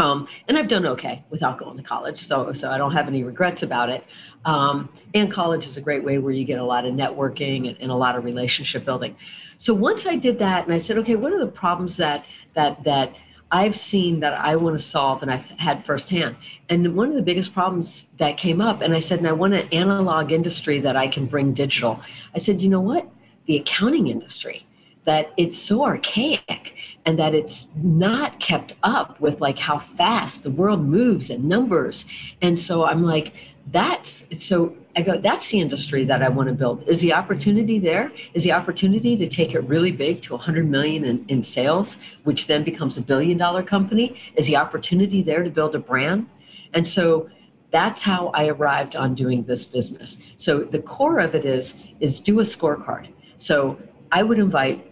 [0.00, 3.22] um, and I've done okay without going to college, so so I don't have any
[3.22, 4.04] regrets about it.
[4.46, 7.76] Um, and college is a great way where you get a lot of networking and,
[7.80, 9.14] and, a lot of relationship building.
[9.58, 12.82] So once I did that, and I said, okay, what are the problems that that
[12.84, 13.14] that
[13.52, 16.36] I've seen that I want to solve, and I've had firsthand.
[16.68, 19.54] And one of the biggest problems that came up, and I said, and I want
[19.54, 22.00] an analog industry that I can bring digital.
[22.34, 23.08] I said, you know what?
[23.46, 24.66] The accounting industry
[25.04, 26.74] that it's so archaic
[27.06, 32.04] and that it's not kept up with like how fast the world moves and numbers
[32.42, 33.32] and so i'm like
[33.72, 36.82] that's so i go that's the industry that i want to build.
[36.88, 38.12] Is the opportunity there?
[38.34, 42.46] Is the opportunity to take it really big to 100 million in, in sales which
[42.46, 44.16] then becomes a billion dollar company?
[44.36, 46.26] Is the opportunity there to build a brand?
[46.74, 47.28] And so
[47.70, 50.18] that's how i arrived on doing this business.
[50.36, 53.08] So the core of it is is do a scorecard.
[53.36, 53.78] So
[54.12, 54.86] i would invite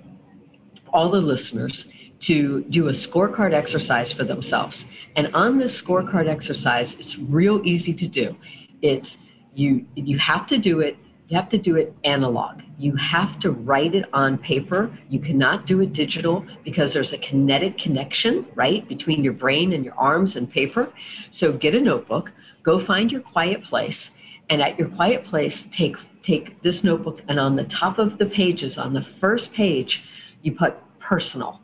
[0.93, 1.87] all the listeners
[2.21, 4.87] to do a scorecard exercise for themselves.
[5.17, 8.37] And on this scorecard exercise, it's real easy to do.
[8.83, 9.19] It's
[9.59, 10.97] you you have to do it
[11.29, 12.63] you have to do it analog.
[12.79, 14.91] You have to write it on paper.
[15.11, 19.85] You cannot do it digital because there's a kinetic connection, right, between your brain and
[19.85, 20.91] your arms and paper.
[21.29, 24.13] So get a notebook, go find your quiet place,
[24.49, 28.27] and at your quiet place, take take this notebook and on the top of the
[28.27, 30.05] pages, on the first page,
[30.43, 31.61] you put personal.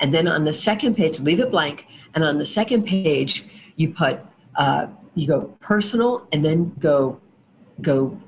[0.00, 1.86] And then on the second page, leave it blank.
[2.14, 3.44] And on the second page,
[3.76, 4.20] you put
[4.56, 7.20] uh, you go personal and then go
[7.82, 8.18] go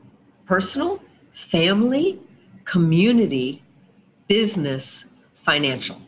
[0.47, 1.01] personal,
[1.33, 2.19] family,
[2.64, 3.62] community,
[4.29, 6.01] business, financial.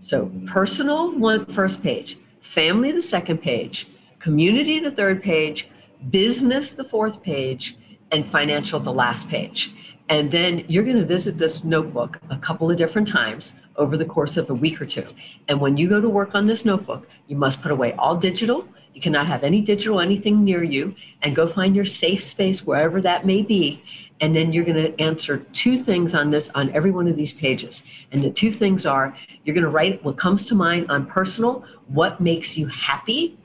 [0.00, 3.86] So personal one first page, family the second page,
[4.18, 5.68] community the third page,
[6.10, 7.76] business the fourth page,
[8.10, 9.72] and financial the last page.
[10.08, 14.04] And then you're going to visit this notebook a couple of different times over the
[14.04, 15.06] course of a week or two.
[15.48, 18.66] And when you go to work on this notebook, you must put away all digital.
[18.94, 23.00] You cannot have any digital anything near you and go find your safe space wherever
[23.00, 23.82] that may be.
[24.20, 27.32] And then you're going to answer two things on this on every one of these
[27.32, 27.84] pages.
[28.12, 31.64] And the two things are you're going to write what comes to mind on personal,
[31.88, 33.38] what makes you happy,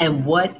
[0.00, 0.56] and what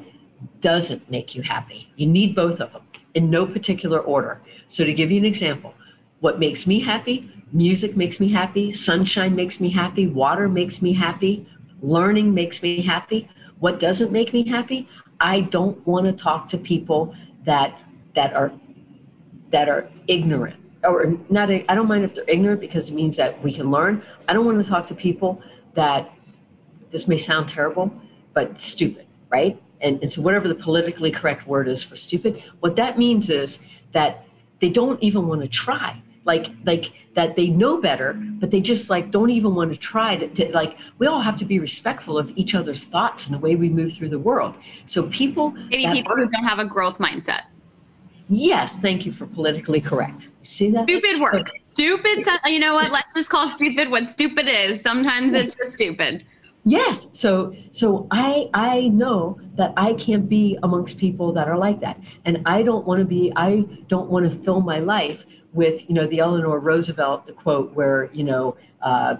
[0.61, 1.93] doesn't make you happy.
[1.97, 2.83] You need both of them
[3.15, 4.41] in no particular order.
[4.67, 5.75] So, to give you an example,
[6.21, 7.31] what makes me happy?
[7.53, 11.49] Music makes me happy, sunshine makes me happy, water makes me happy,
[11.81, 13.29] learning makes me happy.
[13.59, 14.89] What doesn't make me happy?
[15.21, 17.15] I don't want to talk to people
[17.45, 17.79] that
[18.15, 18.53] that are
[19.51, 23.43] that are ignorant or not I don't mind if they're ignorant because it means that
[23.43, 24.03] we can learn.
[24.29, 25.41] I don't want to talk to people
[25.75, 26.13] that
[26.91, 27.91] this may sound terrible,
[28.33, 29.61] but stupid, right?
[29.81, 33.59] And, and so whatever the politically correct word is for stupid, what that means is
[33.93, 34.25] that
[34.61, 38.91] they don't even want to try like like that they know better but they just
[38.91, 42.19] like don't even want to try to, to, like we all have to be respectful
[42.19, 44.55] of each other's thoughts and the way we move through the world.
[44.85, 47.43] So people maybe people are, who don't have a growth mindset.
[48.29, 50.31] Yes thank you for politically correct.
[50.43, 50.85] See that?
[50.85, 52.93] Stupid works stupid you know what?
[52.93, 54.81] Let's just call stupid what stupid is.
[54.81, 56.25] Sometimes it's just stupid.
[56.65, 61.81] Yes so so i i know that i can't be amongst people that are like
[61.81, 61.99] that.
[62.27, 65.25] And i don't want to be i don't want to fill my life
[65.57, 69.17] with you know the Eleanor Roosevelt the quote where you know uh,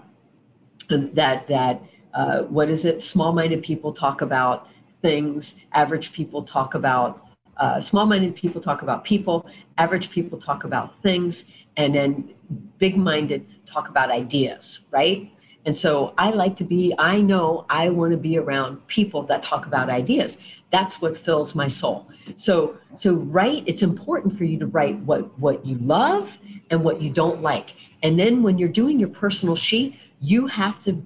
[0.89, 1.83] that that
[2.15, 3.03] uh, what is it?
[3.03, 4.69] Small-minded people talk about
[5.03, 5.57] things.
[5.73, 7.27] Average people talk about
[7.59, 9.47] uh, small-minded people talk about people.
[9.79, 11.45] Average people talk about things.
[11.77, 12.35] And then
[12.79, 15.31] big-minded talk about ideas right
[15.67, 19.43] and so I like to be, I know I want to be around people that
[19.43, 20.39] talk about ideas.
[20.71, 22.09] That's what fills my soul.
[22.37, 26.39] So so write, it's important for you to write what what you love
[26.71, 27.75] and what you don't like.
[28.05, 31.05] And then when you're doing your personal sheet, you have to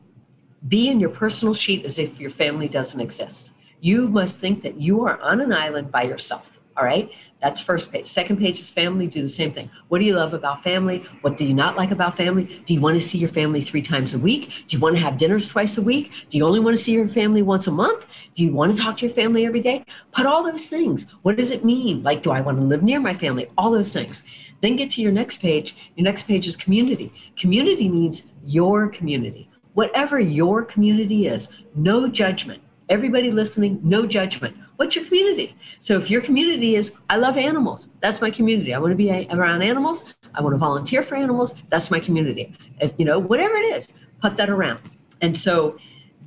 [0.68, 3.52] be in your personal sheet as if your family doesn't exist.
[3.80, 6.60] You must think that you are on an island by yourself.
[6.76, 7.10] All right.
[7.40, 8.06] That's first page.
[8.06, 9.06] Second page is family.
[9.06, 9.70] Do the same thing.
[9.88, 11.06] What do you love about family?
[11.22, 12.62] What do you not like about family?
[12.66, 14.52] Do you want to see your family three times a week?
[14.68, 16.12] Do you want to have dinners twice a week?
[16.28, 18.04] Do you only want to see your family once a month?
[18.34, 19.84] Do you want to talk to your family every day?
[20.12, 21.06] Put all those things.
[21.22, 22.02] What does it mean?
[22.02, 23.48] Like, do I want to live near my family?
[23.56, 24.22] All those things.
[24.60, 25.74] Then get to your next page.
[25.96, 27.10] Your next page is community.
[27.38, 29.48] Community means your community.
[29.72, 32.62] Whatever your community is, no judgment.
[32.90, 35.54] Everybody listening, no judgment What's your community?
[35.78, 38.72] So if your community is, I love animals, that's my community.
[38.72, 40.04] I want to be around animals.
[40.34, 41.52] I want to volunteer for animals.
[41.68, 42.56] That's my community.
[42.80, 44.80] If, you know, whatever it is, put that around.
[45.20, 45.76] And so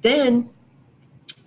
[0.03, 0.51] then,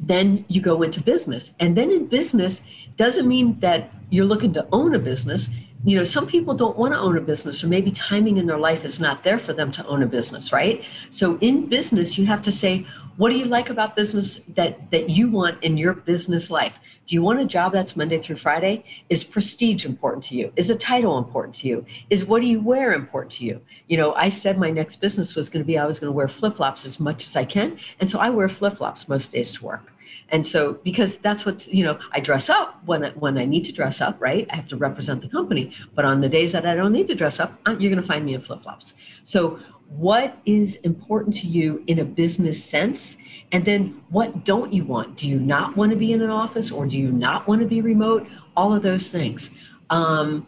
[0.01, 1.53] then you go into business.
[1.61, 2.61] And then in business
[2.97, 5.51] doesn't mean that you're looking to own a business
[5.85, 8.59] you know some people don't want to own a business or maybe timing in their
[8.59, 12.25] life is not there for them to own a business right so in business you
[12.27, 12.85] have to say
[13.17, 17.15] what do you like about business that that you want in your business life do
[17.15, 20.77] you want a job that's monday through friday is prestige important to you is a
[20.77, 24.29] title important to you is what do you wear important to you you know i
[24.29, 27.01] said my next business was going to be i was going to wear flip-flops as
[27.01, 29.93] much as i can and so i wear flip-flops most days to work
[30.31, 33.73] and so, because that's what's, you know, I dress up when, when I need to
[33.73, 34.47] dress up, right?
[34.51, 35.73] I have to represent the company.
[35.95, 38.25] But on the days that I don't need to dress up, you're going to find
[38.25, 38.95] me in flip flops.
[39.25, 43.17] So, what is important to you in a business sense?
[43.53, 45.17] And then, what don't you want?
[45.17, 47.67] Do you not want to be in an office or do you not want to
[47.67, 48.27] be remote?
[48.57, 49.51] All of those things.
[49.91, 50.47] Um,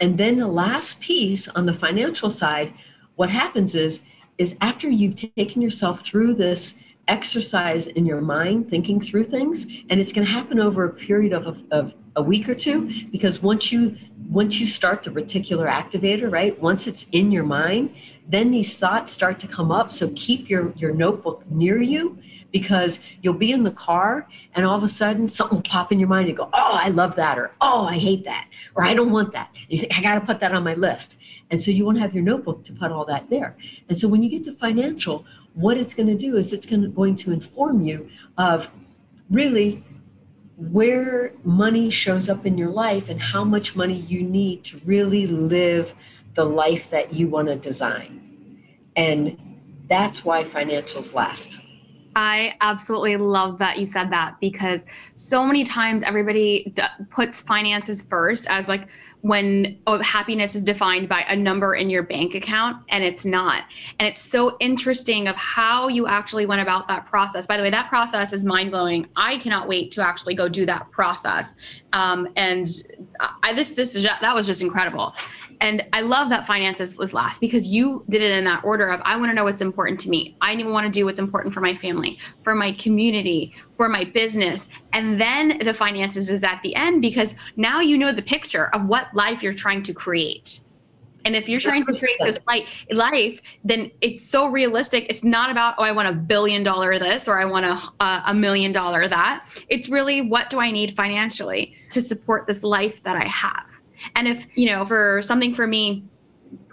[0.00, 2.72] and then the last piece on the financial side,
[3.16, 4.02] what happens is,
[4.38, 6.74] is after you've taken yourself through this
[7.08, 11.32] exercise in your mind thinking through things and it's going to happen over a period
[11.32, 13.94] of, of, of, a week or two because once you
[14.30, 16.58] once you start the reticular activator, right?
[16.60, 17.94] Once it's in your mind,
[18.28, 19.92] then these thoughts start to come up.
[19.92, 22.18] So keep your, your notebook near you
[22.52, 25.98] because you'll be in the car and all of a sudden something will pop in
[25.98, 26.28] your mind.
[26.28, 29.32] You go, oh, I love that, or oh, I hate that, or I don't want
[29.32, 29.50] that.
[29.54, 31.16] And you say, I got to put that on my list.
[31.50, 33.56] And so you won't have your notebook to put all that there.
[33.88, 35.24] And so when you get to financial,
[35.54, 38.08] what it's going to do is it's to, going to inform you
[38.38, 38.68] of
[39.30, 39.84] really
[40.56, 45.26] where money shows up in your life and how much money you need to really
[45.26, 45.94] live
[46.36, 48.62] the life that you want to design.
[48.96, 49.38] And
[49.88, 51.58] that's why financials last.
[52.16, 56.74] I absolutely love that you said that because so many times everybody
[57.10, 58.88] puts finances first as like
[59.20, 63.64] when oh, happiness is defined by a number in your bank account and it's not.
[63.98, 67.46] And it's so interesting of how you actually went about that process.
[67.46, 69.06] By the way, that process is mind blowing.
[69.16, 71.54] I cannot wait to actually go do that process.
[71.92, 72.66] Um, and
[73.42, 75.14] I, this, this that was just incredible.
[75.60, 79.00] And I love that finances was last because you did it in that order of
[79.04, 80.36] I want to know what's important to me.
[80.40, 84.68] I want to do what's important for my family, for my community, for my business.
[84.92, 88.86] And then the finances is at the end because now you know the picture of
[88.86, 90.60] what life you're trying to create.
[91.24, 92.38] And if you're trying to create this
[92.92, 95.06] life, then it's so realistic.
[95.10, 98.32] It's not about, oh, I want a billion dollar this or I want a, a
[98.32, 99.44] million dollar that.
[99.68, 103.66] It's really, what do I need financially to support this life that I have?
[104.14, 106.04] And if, you know, for something for me,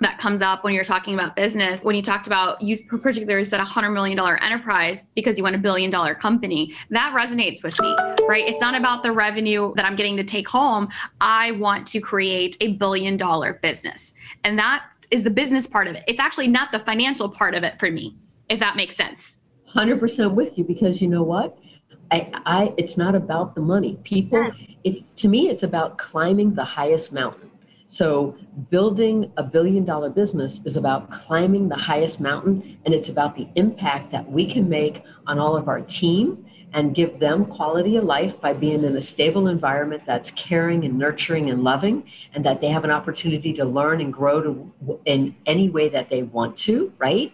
[0.02, 1.84] that comes up when you're talking about business.
[1.84, 5.56] When you talked about you particularly said a hundred million dollar enterprise because you want
[5.56, 7.96] a billion dollar company, that resonates with me,
[8.28, 8.48] right?
[8.48, 10.90] It's not about the revenue that I'm getting to take home.
[11.22, 14.14] I want to create a billion dollar business.
[14.44, 16.04] And that is the business part of it.
[16.08, 18.16] It's actually not the financial part of it for me,
[18.50, 19.38] if that makes sense.
[19.74, 21.58] 100% with you because you know what?
[22.12, 23.97] I, I it's not about the money.
[24.04, 24.51] People,
[24.84, 27.49] it to me, it's about climbing the highest mountain.
[27.86, 28.36] So
[28.70, 33.47] building a billion dollar business is about climbing the highest mountain, and it's about the
[33.56, 38.04] impact that we can make on all of our team and give them quality of
[38.04, 42.62] life by being in a stable environment that's caring and nurturing and loving, and that
[42.62, 46.58] they have an opportunity to learn and grow to, in any way that they want
[46.58, 47.32] to, right?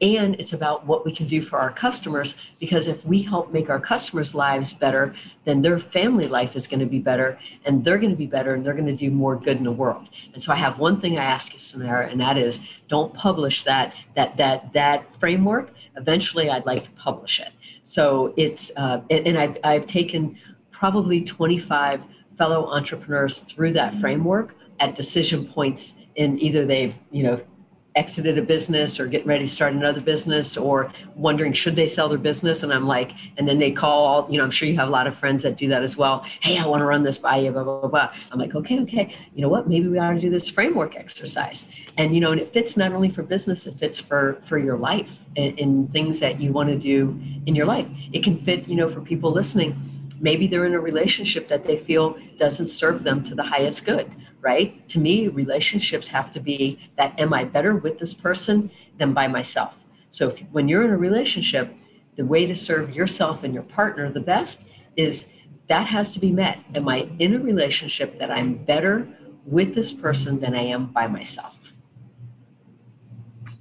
[0.00, 3.70] And it's about what we can do for our customers because if we help make
[3.70, 7.96] our customers lives better then their family life is going to be better and they're
[7.96, 10.10] going to be better and they're going to do more good in the world.
[10.34, 13.64] And so i have one thing i ask you Suneera and that is don't publish
[13.64, 15.70] that that that that framework.
[15.96, 17.52] Eventually i'd like to publish it.
[17.82, 20.36] So it's uh, and, and I've, I've taken
[20.72, 22.04] probably 25
[22.36, 27.40] fellow entrepreneurs through that framework at decision points in either they've you know
[27.96, 32.08] exited a business or getting ready to start another business or wondering should they sell
[32.08, 32.62] their business?
[32.62, 34.90] And i'm like and then they call all you know i'm sure you have a
[34.90, 36.24] lot of friends that do that as well.
[36.40, 38.12] Hey i want to run this by you blah blah blah, blah.
[38.30, 39.14] i'm like okay okay.
[39.34, 39.68] You know what?
[39.68, 41.66] Maybe we ought to do this framework exercise.
[41.96, 44.76] And you know and it fits not only for business it fits for for your
[44.76, 47.88] life and, and things that you want to do in your life.
[48.12, 51.78] It can fit you know for people listening maybe they're in a relationship that they
[51.78, 54.10] feel doesn't serve them to the highest good
[54.46, 54.88] right?
[54.90, 59.26] To me relationships have to be that am i better with this person than by
[59.26, 59.74] myself?
[60.12, 61.74] So if, when you're in a relationship
[62.16, 64.64] the way to serve yourself and your partner the best
[64.96, 65.26] is
[65.68, 66.58] that has to be met.
[66.76, 69.08] Am i in a relationship that i'm better
[69.44, 71.56] with this person than i am by myself?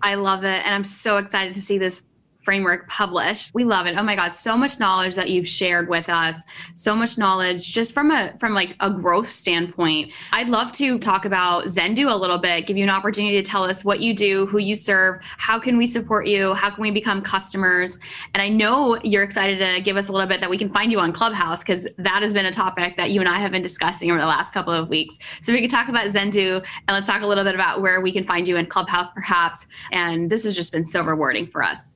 [0.04, 0.64] I love it.
[0.66, 2.04] And I'm so excited to see this
[2.46, 3.54] framework published.
[3.56, 3.96] We love it.
[3.98, 6.44] Oh my God, so much knowledge that you've shared with us.
[6.76, 10.14] So much knowledge just from a from like a growth standpoint.
[10.32, 13.64] I'd love to talk about Xendoo a little bit, give you an opportunity to tell
[13.64, 16.92] us what you do, who you serve, how can we support you, how can we
[16.92, 17.98] become customers.
[18.34, 20.92] And I know you're excited to give us a little bit that we can find
[20.92, 23.64] you on Clubhouse because that has been a topic that you and I have been
[23.64, 25.18] discussing over the last couple of weeks.
[25.42, 28.12] So we could talk about Xendoo and let's talk a little bit about where we
[28.12, 29.66] can find you in Clubhouse perhaps.
[29.92, 31.95] And this has just been so rewarding for us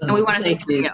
[0.00, 0.88] and we want to thank you.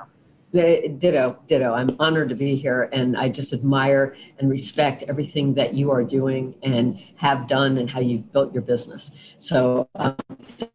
[0.52, 1.74] Ditto, ditto.
[1.74, 6.04] I'm honored to be here, and I just admire and respect everything that you are
[6.04, 9.10] doing and have done, and how you've built your business.
[9.38, 10.14] So, um,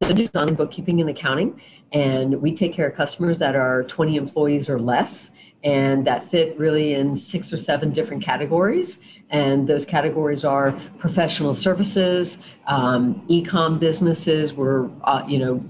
[0.01, 1.61] it's on bookkeeping and accounting,
[1.93, 5.31] and we take care of customers that are 20 employees or less,
[5.63, 8.97] and that fit really in six or seven different categories.
[9.29, 14.53] And those categories are professional services, um, e-com businesses.
[14.53, 15.63] We're, uh, you know,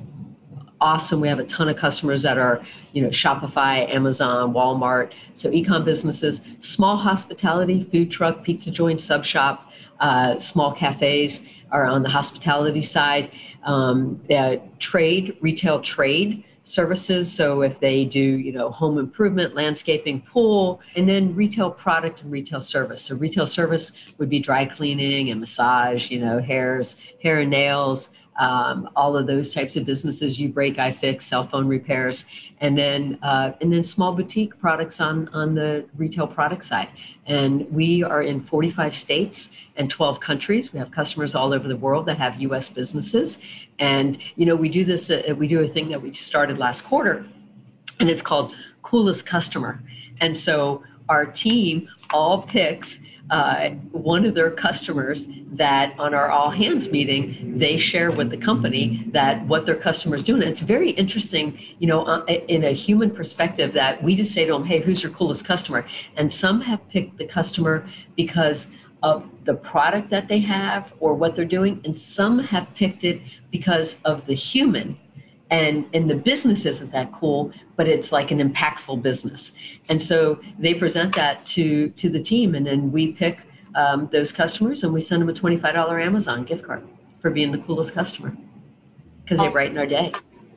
[0.81, 1.19] awesome.
[1.21, 2.63] We have a ton of customers that are,
[2.93, 5.11] you know, Shopify, Amazon, Walmart.
[5.33, 11.85] So ecom businesses, small hospitality, food truck, pizza joint, sub shop, uh, small cafes are
[11.85, 13.31] on the hospitality side.
[13.63, 14.21] Um,
[14.79, 16.43] trade, retail trade.
[16.63, 17.31] services.
[17.31, 22.31] So if they do, you know, home improvement, landscaping, pool, and then retail product and
[22.31, 23.01] retail service.
[23.01, 28.09] So retail service would be dry cleaning and massage, you know, hairs, hair and nails,
[28.39, 30.39] um, all of those types of businesses.
[30.39, 32.25] You break, I fix, cell phone repairs,
[32.61, 36.89] and then uh, and then small boutique products on on the retail product side.
[37.27, 40.73] And we are in 45 states and 12 countries.
[40.73, 42.69] We have customers all over the world that have U.S.
[42.69, 43.37] businesses,
[43.77, 45.09] and you know we do this.
[45.09, 47.25] Uh, we do a thing that we started last quarter,
[47.99, 49.79] and it's called Coolest Customer.
[50.21, 56.49] And so our team all picks uh, one of their customers that on our all
[56.49, 60.41] hands meeting they share with the company that what their customers doing.
[60.41, 64.45] And it's very interesting you know uh, in a human perspective that we just say
[64.45, 65.85] to them hey who's your coolest customer?
[66.15, 68.67] And some have picked the customer because
[69.03, 73.21] of the product that they have or what they're doing and some have picked it
[73.51, 74.97] because of the human
[75.51, 79.51] and and the business isn't that cool but it's like an impactful business
[79.89, 83.41] and so they present that to to the team and then we pick
[83.75, 86.87] um, those customers and we send them a $25 amazon gift card
[87.21, 88.35] for being the coolest customer
[89.23, 90.11] because they brighten our day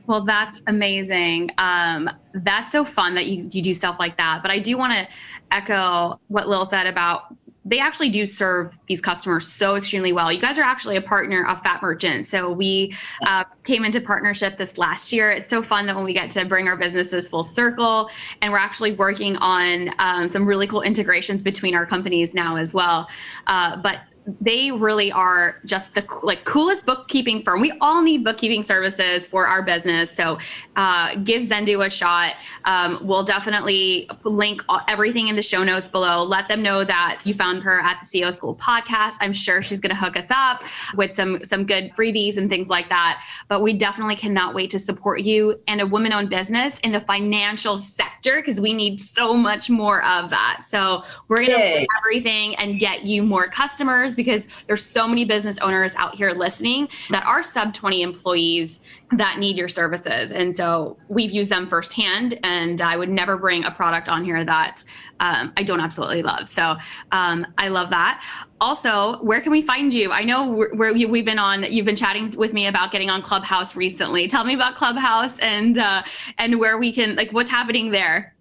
[0.07, 1.51] well, that's amazing.
[1.59, 4.41] Um, that's so fun that you, you do stuff like that.
[4.43, 5.09] But I do want to
[5.53, 10.33] echo what Lil said about they actually do serve these customers so extremely well.
[10.33, 12.27] You guys are actually a partner of Fattmerchant.
[12.27, 12.95] So we
[13.25, 15.31] uh, came into partnership this last year.
[15.31, 18.11] It's so fun that when we get to bring our businesses full circle,
[18.41, 22.75] and we're actually working on um, some really cool integrations between our companies now as
[22.75, 23.09] well.
[23.47, 24.01] Uh, but
[24.41, 27.61] they really are just the like coolest bookkeeping firm.
[27.61, 30.39] We all need bookkeeping services for our business, so
[30.77, 32.35] uh, give Xendoo a shot.
[32.65, 36.23] Um, we'll definitely link everything in the show notes below.
[36.23, 39.17] Let them know that you found her at the CEO School podcast.
[39.21, 40.63] I'm sure she's going to hook us up
[40.97, 43.25] with some some good freebies and things like that.
[43.49, 47.77] But we definitely cannot wait to support you and a woman-owned business in the financial
[47.77, 50.63] sector because we need so much more of that.
[50.65, 55.59] So we're going to everything and get you more customers because there's so many business
[55.59, 58.81] owners out here listening that are sub 20 employees
[59.13, 60.33] that need your services.
[60.33, 64.45] And so we've used them firsthand, and I would never bring a product on here
[64.45, 64.83] that
[65.21, 66.49] um, I don't absolutely love.
[66.49, 66.77] So
[67.13, 68.25] um, I love that.
[68.61, 70.13] Also, where can we find you?
[70.13, 71.65] I know where we've been on.
[71.71, 74.29] You've been chatting with me about getting on Clubhouse recently.
[74.29, 76.03] Tell me about Clubhouse and uh,
[76.39, 78.35] and where we can like what's happening there.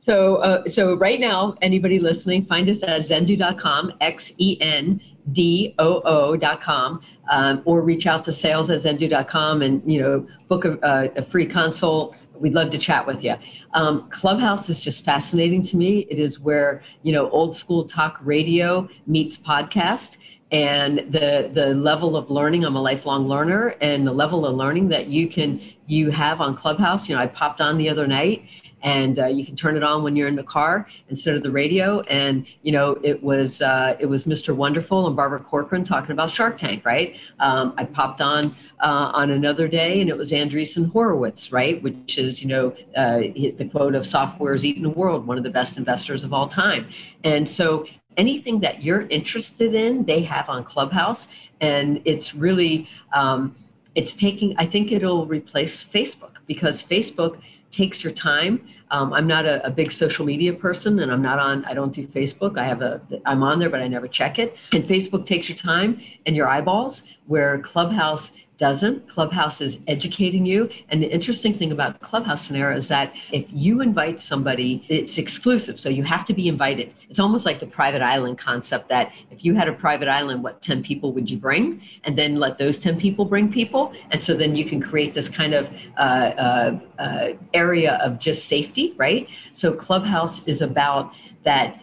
[0.00, 4.98] So, uh, so right now, anybody listening, find us at xendoo.com, X E N
[5.32, 10.64] D O O.com, um, or reach out to sales at xendoo.com and, you know, book
[10.64, 12.16] a, a, free consult.
[12.34, 13.36] We'd love to chat with you.
[13.74, 16.06] Um, Clubhouse is just fascinating to me.
[16.08, 20.16] It is where, you know, old school talk radio meets podcast
[20.50, 24.88] and the the level of learning i'm a lifelong learner and the level of learning
[24.88, 28.44] that you can you have on clubhouse you know i popped on the other night
[28.82, 31.50] and uh, you can turn it on when you're in the car instead of the
[31.50, 32.00] radio.
[32.02, 34.54] And you know, it was uh, it was Mr.
[34.54, 37.16] Wonderful and Barbara Corcoran talking about Shark Tank, right?
[37.38, 41.82] Um, I popped on uh, on another day, and it was Andreessen Horowitz, right?
[41.82, 45.44] Which is you know uh, the quote of "Software is eating the world," one of
[45.44, 46.88] the best investors of all time.
[47.24, 51.28] And so anything that you're interested in, they have on Clubhouse,
[51.60, 53.54] and it's really um,
[53.94, 54.54] it's taking.
[54.58, 58.68] I think it'll replace Facebook because Facebook takes your time.
[58.90, 61.64] Um, I'm not a, a, big social media person, and I'm not on.
[61.64, 62.58] I don't do Facebook.
[62.58, 63.00] I have a.
[63.24, 64.56] I'm on there, but I never check it.
[64.72, 69.08] And Facebook takes your time and your eyeballs, where Clubhouse doesn't.
[69.08, 70.68] Clubhouse is educating you.
[70.90, 75.80] And the interesting thing about Clubhouse scenario is that if you invite somebody, it's exclusive.
[75.80, 76.92] So you have to be invited.
[77.08, 80.60] It's almost like the private island concept that if you had a private island, what
[80.60, 81.80] 10 people would you bring?
[82.04, 83.94] And then let those 10 people bring people.
[84.10, 88.46] And so then you can create this kind of uh, uh, uh, area of just
[88.46, 89.26] safety, right?
[89.52, 91.80] So Clubhouse is about that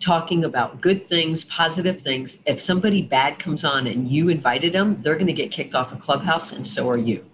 [0.00, 2.38] talking about good things, positive things.
[2.46, 5.92] If somebody bad comes on and you invited them, they're going to get kicked off
[5.92, 7.24] a clubhouse, and so are you.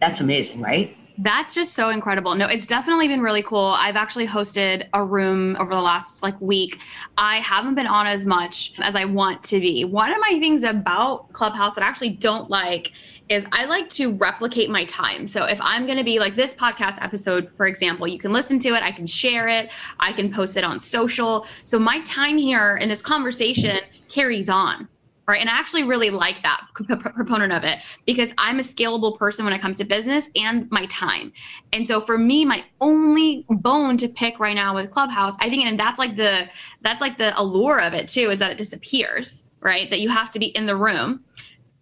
[0.00, 0.96] That's amazing, right?
[1.18, 2.34] That's just so incredible.
[2.34, 3.76] No, it's definitely been really cool.
[3.78, 6.80] I've actually hosted a room over the last like week.
[7.16, 9.84] I haven't been on as much as I want to be.
[9.84, 12.90] One of my things about Clubhouse that I actually don't like
[13.28, 15.26] is I like to replicate my time.
[15.26, 18.58] So if I'm going to be like this podcast episode, for example, you can listen
[18.60, 21.46] to it, I can share it, I can post it on social.
[21.64, 24.88] So my time here in this conversation carries on
[25.26, 25.40] right?
[25.40, 29.54] And i actually really like that proponent of it because i'm a scalable person when
[29.54, 31.32] it comes to business and my time.
[31.72, 35.64] And so for me my only bone to pick right now with clubhouse i think
[35.64, 36.46] and that's like the
[36.82, 39.90] that's like the allure of it too is that it disappears right?
[39.90, 41.24] That you have to be in the room.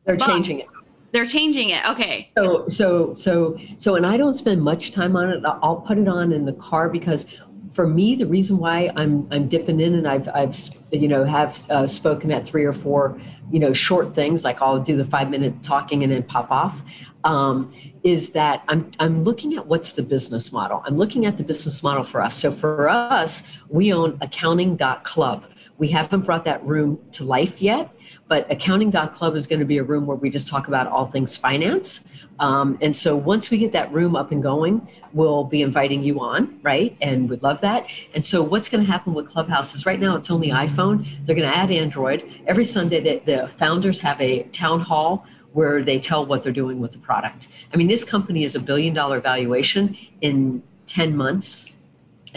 [0.05, 0.69] They're but, changing it
[1.13, 1.85] They're changing it.
[1.87, 2.31] Okay.
[2.37, 5.43] So so so so and I don't spend much time on it.
[5.45, 7.27] I'll put it on in the car because
[7.73, 10.57] for me the reason why I'm I'm dipping in and I've I've
[10.91, 14.79] you know have uh, spoken at three or four you know short things like I'll
[14.79, 16.83] do the 5 minute talking and then pop off
[17.25, 17.73] um,
[18.05, 20.83] is that I'm I'm looking at what's the business model.
[20.87, 22.37] I'm looking at the business model for us.
[22.37, 25.45] So for us, we own accounting.club.
[25.79, 27.91] We haven't brought that room to life yet
[28.33, 31.37] but accounting.club is going to be a room where we just talk about all things
[31.37, 32.01] finance.
[32.39, 36.19] Um, and so once we get that room up and going, we'll be inviting you
[36.19, 36.97] on, right?
[37.03, 37.85] And we'd love that.
[38.15, 41.07] And so what's going to happen with Clubhouse is right now it's only iPhone.
[41.27, 42.25] They're going to add Android.
[42.47, 46.81] Every Sunday, the, the founders have a town hall where they tell what they're doing
[46.81, 47.49] with the product.
[47.75, 51.72] I mean, this company is a billion dollar valuation in 10 months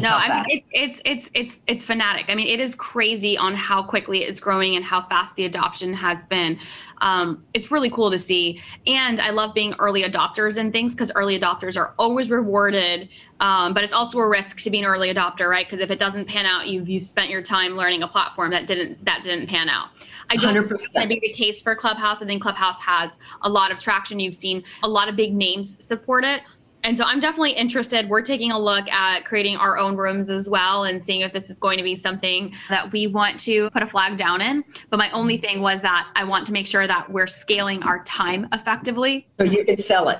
[0.01, 2.25] no, I mean it, it's it's it's it's fanatic.
[2.27, 5.93] I mean, it is crazy on how quickly it's growing and how fast the adoption
[5.93, 6.59] has been.
[6.99, 11.11] Um, it's really cool to see, and I love being early adopters and things because
[11.15, 13.07] early adopters are always rewarded.
[13.39, 15.65] Um, but it's also a risk to be an early adopter, right?
[15.69, 18.67] Because if it doesn't pan out, you've you've spent your time learning a platform that
[18.67, 19.89] didn't that didn't pan out.
[20.29, 20.69] I don't 100%.
[20.77, 22.21] think that be the case for Clubhouse.
[22.21, 23.11] I think Clubhouse has
[23.43, 24.19] a lot of traction.
[24.19, 26.41] You've seen a lot of big names support it
[26.85, 28.07] and so I'm definitely interested.
[28.07, 31.49] We're taking a look at creating our own rooms as well and seeing if this
[31.49, 34.63] is going to be something that we want to put a flag down in.
[34.91, 38.03] But my only thing was that I want to make sure that we're scaling our
[38.03, 39.27] time effectively.
[39.39, 40.19] So you can sell it.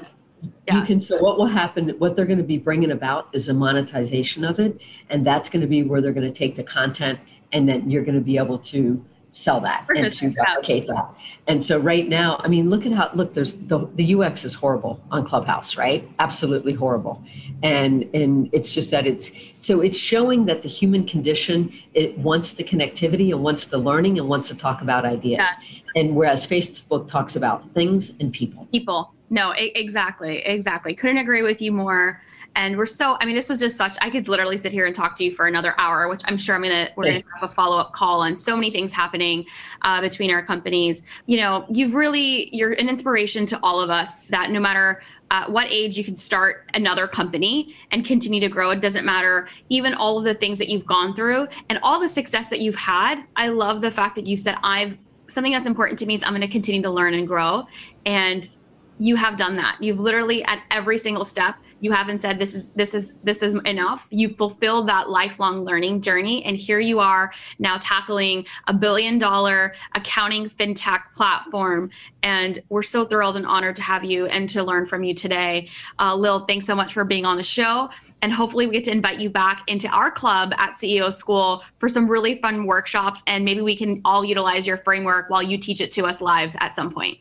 [0.68, 0.80] Yeah.
[0.80, 3.54] You can so what will happen what they're going to be bringing about is a
[3.54, 7.20] monetization of it and that's going to be where they're going to take the content
[7.52, 9.04] and then you're going to be able to
[9.36, 11.14] sell that and to replicate that.
[11.48, 13.34] And so right now, I mean, look at how look.
[13.34, 16.10] There's the the UX is horrible on Clubhouse, right?
[16.20, 17.24] Absolutely horrible,
[17.62, 22.54] and and it's just that it's so it's showing that the human condition it wants
[22.54, 25.80] the connectivity and wants the learning and wants to talk about ideas, yeah.
[25.96, 28.68] and whereas Facebook talks about things and people.
[28.72, 29.15] People.
[29.32, 30.94] No, exactly, exactly.
[30.94, 32.22] Couldn't agree with you more.
[32.56, 34.96] And we're so, I mean, this was just such, I could literally sit here and
[34.96, 37.28] talk to you for another hour, which I'm sure I'm going to, we're going to
[37.40, 39.46] have a follow up call on so many things happening
[39.82, 41.02] uh, between our companies.
[41.26, 45.02] You know, you've really, you're an inspiration to all of us that no matter
[45.32, 48.70] uh, what age you can start another company and continue to grow.
[48.70, 52.10] It doesn't matter, even all of the things that you've gone through and all the
[52.10, 53.24] success that you've had.
[53.36, 54.98] I love the fact that you said, I've,
[55.28, 57.66] something that's important to me is I'm going to continue to learn and grow.
[58.06, 58.48] And
[58.98, 59.78] you have done that.
[59.82, 63.54] You've literally at every single step, you haven't said this is this is this is
[63.66, 64.08] enough.
[64.10, 69.76] You fulfilled that lifelong learning journey and here you are now tackling a billion dollar
[69.94, 71.90] accounting fintech platform
[72.24, 75.70] and we're so thrilled and honored to have you and to learn from you today.
[76.00, 77.90] Uh, Lil, thanks so much for being on the show
[78.22, 81.90] and hopefully we get to invite you back into our club at CEO School for
[81.90, 85.82] some really fun workshops and maybe we can all utilize your framework while you teach
[85.82, 87.20] it to us live at some point.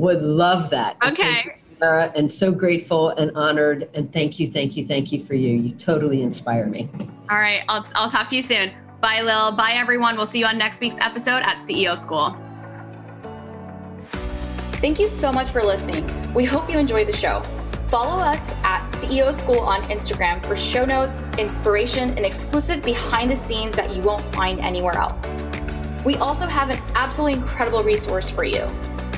[0.00, 0.96] Would love that.
[1.06, 1.54] Okay.
[1.78, 3.90] Sarah, and so grateful and honored.
[3.92, 5.50] And thank you, thank you, thank you for you.
[5.50, 6.88] You totally inspire me.
[7.30, 7.62] All right.
[7.68, 8.72] I'll, I'll talk to you soon.
[9.02, 9.52] Bye, Lil.
[9.52, 10.16] Bye, everyone.
[10.16, 12.34] We'll see you on next week's episode at CEO School.
[14.80, 16.32] Thank you so much for listening.
[16.32, 17.42] We hope you enjoy the show.
[17.88, 23.36] Follow us at CEO School on Instagram for show notes, inspiration, and exclusive behind the
[23.36, 25.36] scenes that you won't find anywhere else.
[26.06, 28.66] We also have an absolutely incredible resource for you.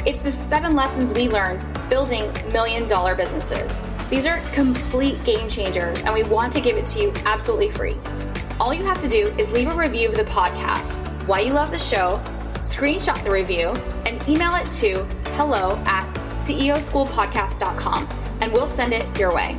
[0.05, 3.81] It's the seven lessons we learned building million dollar businesses.
[4.11, 7.97] These are complete game changers, and we want to give it to you absolutely free.
[8.59, 10.97] All you have to do is leave a review of the podcast,
[11.29, 12.21] why you love the show,
[12.55, 13.69] screenshot the review,
[14.05, 15.05] and email it to
[15.37, 18.09] hello at ceoschoolpodcast.com,
[18.41, 19.57] and we'll send it your way.